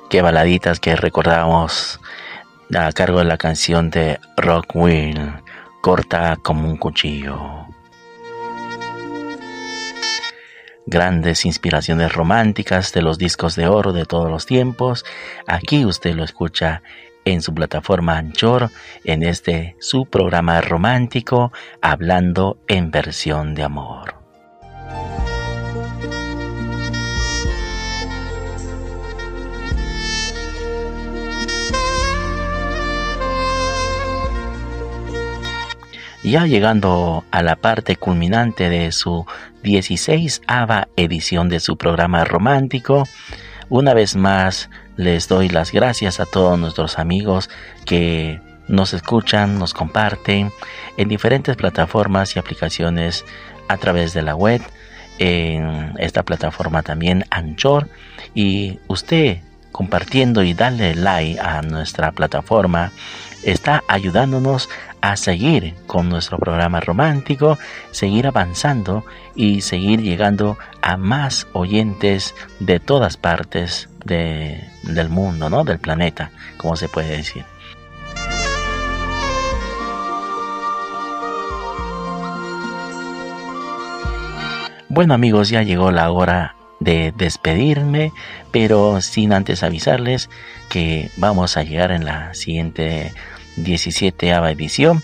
qué 0.09 0.21
baladitas 0.21 0.79
que 0.79 0.95
recordamos 0.95 1.99
a 2.73 2.91
cargo 2.91 3.19
de 3.19 3.25
la 3.25 3.37
canción 3.37 3.89
de 3.89 4.19
Rockwell 4.37 5.33
corta 5.81 6.37
como 6.41 6.67
un 6.67 6.77
cuchillo. 6.77 7.67
Grandes 10.85 11.45
inspiraciones 11.45 12.13
románticas 12.13 12.93
de 12.93 13.01
los 13.01 13.17
discos 13.17 13.55
de 13.55 13.67
oro 13.67 13.91
de 13.91 14.05
todos 14.05 14.29
los 14.29 14.45
tiempos. 14.45 15.05
Aquí 15.45 15.85
usted 15.85 16.15
lo 16.15 16.23
escucha 16.23 16.81
en 17.25 17.41
su 17.41 17.53
plataforma 17.53 18.17
Anchor, 18.17 18.69
en 19.03 19.23
este 19.23 19.75
su 19.79 20.05
programa 20.05 20.61
romántico, 20.61 21.51
hablando 21.81 22.57
en 22.67 22.89
versión 22.89 23.53
de 23.53 23.63
amor. 23.63 24.16
Ya 36.29 36.45
llegando 36.45 37.23
a 37.31 37.41
la 37.41 37.55
parte 37.55 37.95
culminante 37.95 38.69
de 38.69 38.91
su 38.91 39.25
16 39.63 40.41
ava 40.47 40.87
edición 40.95 41.49
de 41.49 41.59
su 41.59 41.77
programa 41.77 42.23
romántico, 42.25 43.07
una 43.69 43.93
vez 43.93 44.15
más 44.15 44.69
les 44.95 45.27
doy 45.27 45.49
las 45.49 45.71
gracias 45.71 46.19
a 46.19 46.25
todos 46.25 46.57
nuestros 46.57 46.99
amigos 46.99 47.49
que 47.85 48.41
nos 48.67 48.93
escuchan, 48.93 49.59
nos 49.59 49.73
comparten 49.73 50.51
en 50.97 51.07
diferentes 51.07 51.55
plataformas 51.55 52.35
y 52.35 52.39
aplicaciones 52.39 53.25
a 53.67 53.77
través 53.77 54.13
de 54.13 54.21
la 54.21 54.35
web, 54.35 54.61
en 55.19 55.93
esta 55.97 56.23
plataforma 56.23 56.83
también 56.83 57.25
Anchor. 57.29 57.89
Y 58.33 58.79
usted 58.87 59.39
compartiendo 59.71 60.43
y 60.43 60.53
darle 60.53 60.95
like 60.95 61.39
a 61.39 61.61
nuestra 61.61 62.11
plataforma 62.11 62.91
está 63.47 63.83
ayudándonos 63.87 64.69
a 64.99 65.15
seguir 65.15 65.73
con 65.87 66.09
nuestro 66.09 66.37
programa 66.37 66.81
romántico, 66.81 67.57
seguir 67.91 68.27
avanzando 68.27 69.05
y 69.35 69.61
seguir 69.61 70.01
llegando 70.01 70.57
a 70.81 70.97
más 70.97 71.47
oyentes 71.53 72.35
de 72.59 72.79
todas 72.79 73.15
partes 73.15 73.89
del 74.03 75.09
mundo, 75.09 75.49
¿no? 75.49 75.63
Del 75.63 75.79
planeta, 75.79 76.31
como 76.57 76.75
se 76.75 76.89
puede 76.89 77.15
decir. 77.15 77.45
Bueno 84.89 85.13
amigos, 85.13 85.49
ya 85.49 85.61
llegó 85.63 85.91
la 85.91 86.11
hora 86.11 86.55
de 86.79 87.13
despedirme, 87.15 88.11
pero 88.51 88.99
sin 89.01 89.31
antes 89.31 89.63
avisarles 89.63 90.29
que 90.69 91.11
vamos 91.17 91.55
a 91.57 91.63
llegar 91.63 91.91
en 91.91 92.05
la 92.05 92.33
siguiente 92.33 93.13
17 93.57 94.29
edición 94.29 95.03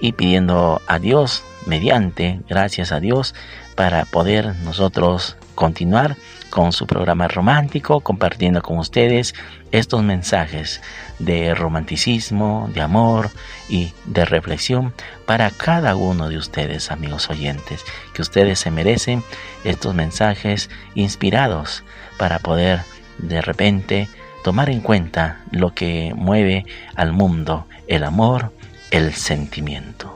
y 0.00 0.12
pidiendo 0.12 0.80
a 0.86 0.98
Dios 0.98 1.44
mediante, 1.66 2.40
gracias 2.48 2.92
a 2.92 3.00
Dios, 3.00 3.34
para 3.74 4.04
poder 4.04 4.54
nosotros 4.56 5.36
continuar 5.54 6.16
con 6.50 6.72
su 6.72 6.86
programa 6.86 7.28
romántico, 7.28 8.00
compartiendo 8.00 8.62
con 8.62 8.78
ustedes 8.78 9.34
estos 9.72 10.02
mensajes 10.02 10.80
de 11.18 11.54
romanticismo, 11.54 12.70
de 12.72 12.80
amor 12.80 13.30
y 13.68 13.92
de 14.04 14.24
reflexión 14.24 14.94
para 15.26 15.50
cada 15.50 15.96
uno 15.96 16.28
de 16.28 16.38
ustedes, 16.38 16.90
amigos 16.90 17.28
oyentes, 17.30 17.84
que 18.14 18.22
ustedes 18.22 18.60
se 18.60 18.70
merecen 18.70 19.24
estos 19.64 19.94
mensajes 19.94 20.70
inspirados 20.94 21.82
para 22.16 22.38
poder 22.38 22.80
de 23.18 23.40
repente 23.42 24.08
tomar 24.44 24.70
en 24.70 24.80
cuenta 24.80 25.40
lo 25.50 25.74
que 25.74 26.12
mueve 26.14 26.64
al 26.94 27.12
mundo, 27.12 27.66
el 27.86 28.04
amor, 28.04 28.52
el 28.90 29.14
sentimiento. 29.14 30.12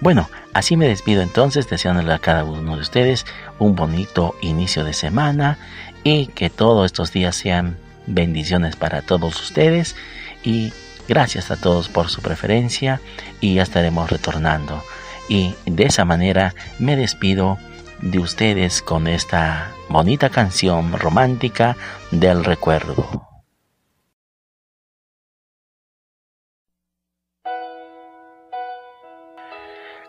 Bueno, 0.00 0.28
así 0.54 0.76
me 0.76 0.86
despido 0.86 1.22
entonces 1.22 1.68
deseándole 1.68 2.12
a 2.12 2.20
cada 2.20 2.44
uno 2.44 2.76
de 2.76 2.82
ustedes 2.82 3.26
un 3.58 3.74
bonito 3.74 4.36
inicio 4.40 4.84
de 4.84 4.92
semana 4.92 5.58
y 6.04 6.26
que 6.28 6.50
todos 6.50 6.86
estos 6.86 7.12
días 7.12 7.34
sean 7.34 7.76
bendiciones 8.06 8.76
para 8.76 9.02
todos 9.02 9.40
ustedes 9.42 9.96
y 10.44 10.72
gracias 11.08 11.50
a 11.50 11.56
todos 11.56 11.88
por 11.88 12.08
su 12.10 12.22
preferencia 12.22 13.00
y 13.40 13.54
ya 13.54 13.62
estaremos 13.62 14.08
retornando. 14.08 14.82
Y 15.28 15.54
de 15.66 15.84
esa 15.84 16.04
manera 16.04 16.54
me 16.78 16.96
despido 16.96 17.58
de 18.00 18.18
ustedes 18.18 18.82
con 18.82 19.06
esta 19.06 19.72
bonita 19.88 20.30
canción 20.30 20.92
romántica 20.98 21.76
del 22.10 22.44
recuerdo. 22.44 23.28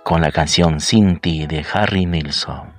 Con 0.03 0.21
la 0.21 0.31
canción 0.31 0.79
Cinti 0.79 1.45
de 1.45 1.65
Harry 1.73 2.05
Nilsson. 2.05 2.78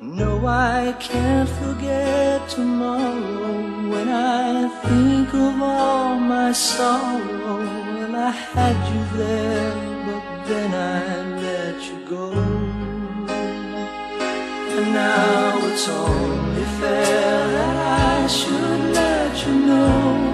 No, 0.00 0.46
I 0.46 0.94
can't 0.98 1.48
forget 1.48 2.48
tomorrow 2.48 3.90
when 3.90 4.08
I 4.08 4.68
think 4.82 5.32
of 5.32 5.62
all 5.62 6.16
my 6.16 6.52
sorrow. 6.52 7.58
Well, 7.94 8.16
I 8.16 8.30
had 8.30 8.76
you 8.92 9.18
there, 9.18 9.74
but 10.06 10.46
then 10.48 10.74
I 10.74 11.40
let 11.40 11.82
you 11.88 11.98
go. 12.08 12.32
And 14.76 14.92
now 14.92 15.58
it's 15.68 15.88
only 15.88 16.64
fair 16.80 17.48
that 17.56 18.22
I 18.22 18.26
should 18.26 18.94
let 18.94 19.46
you 19.46 19.54
know 19.54 20.33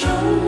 中。 0.00 0.47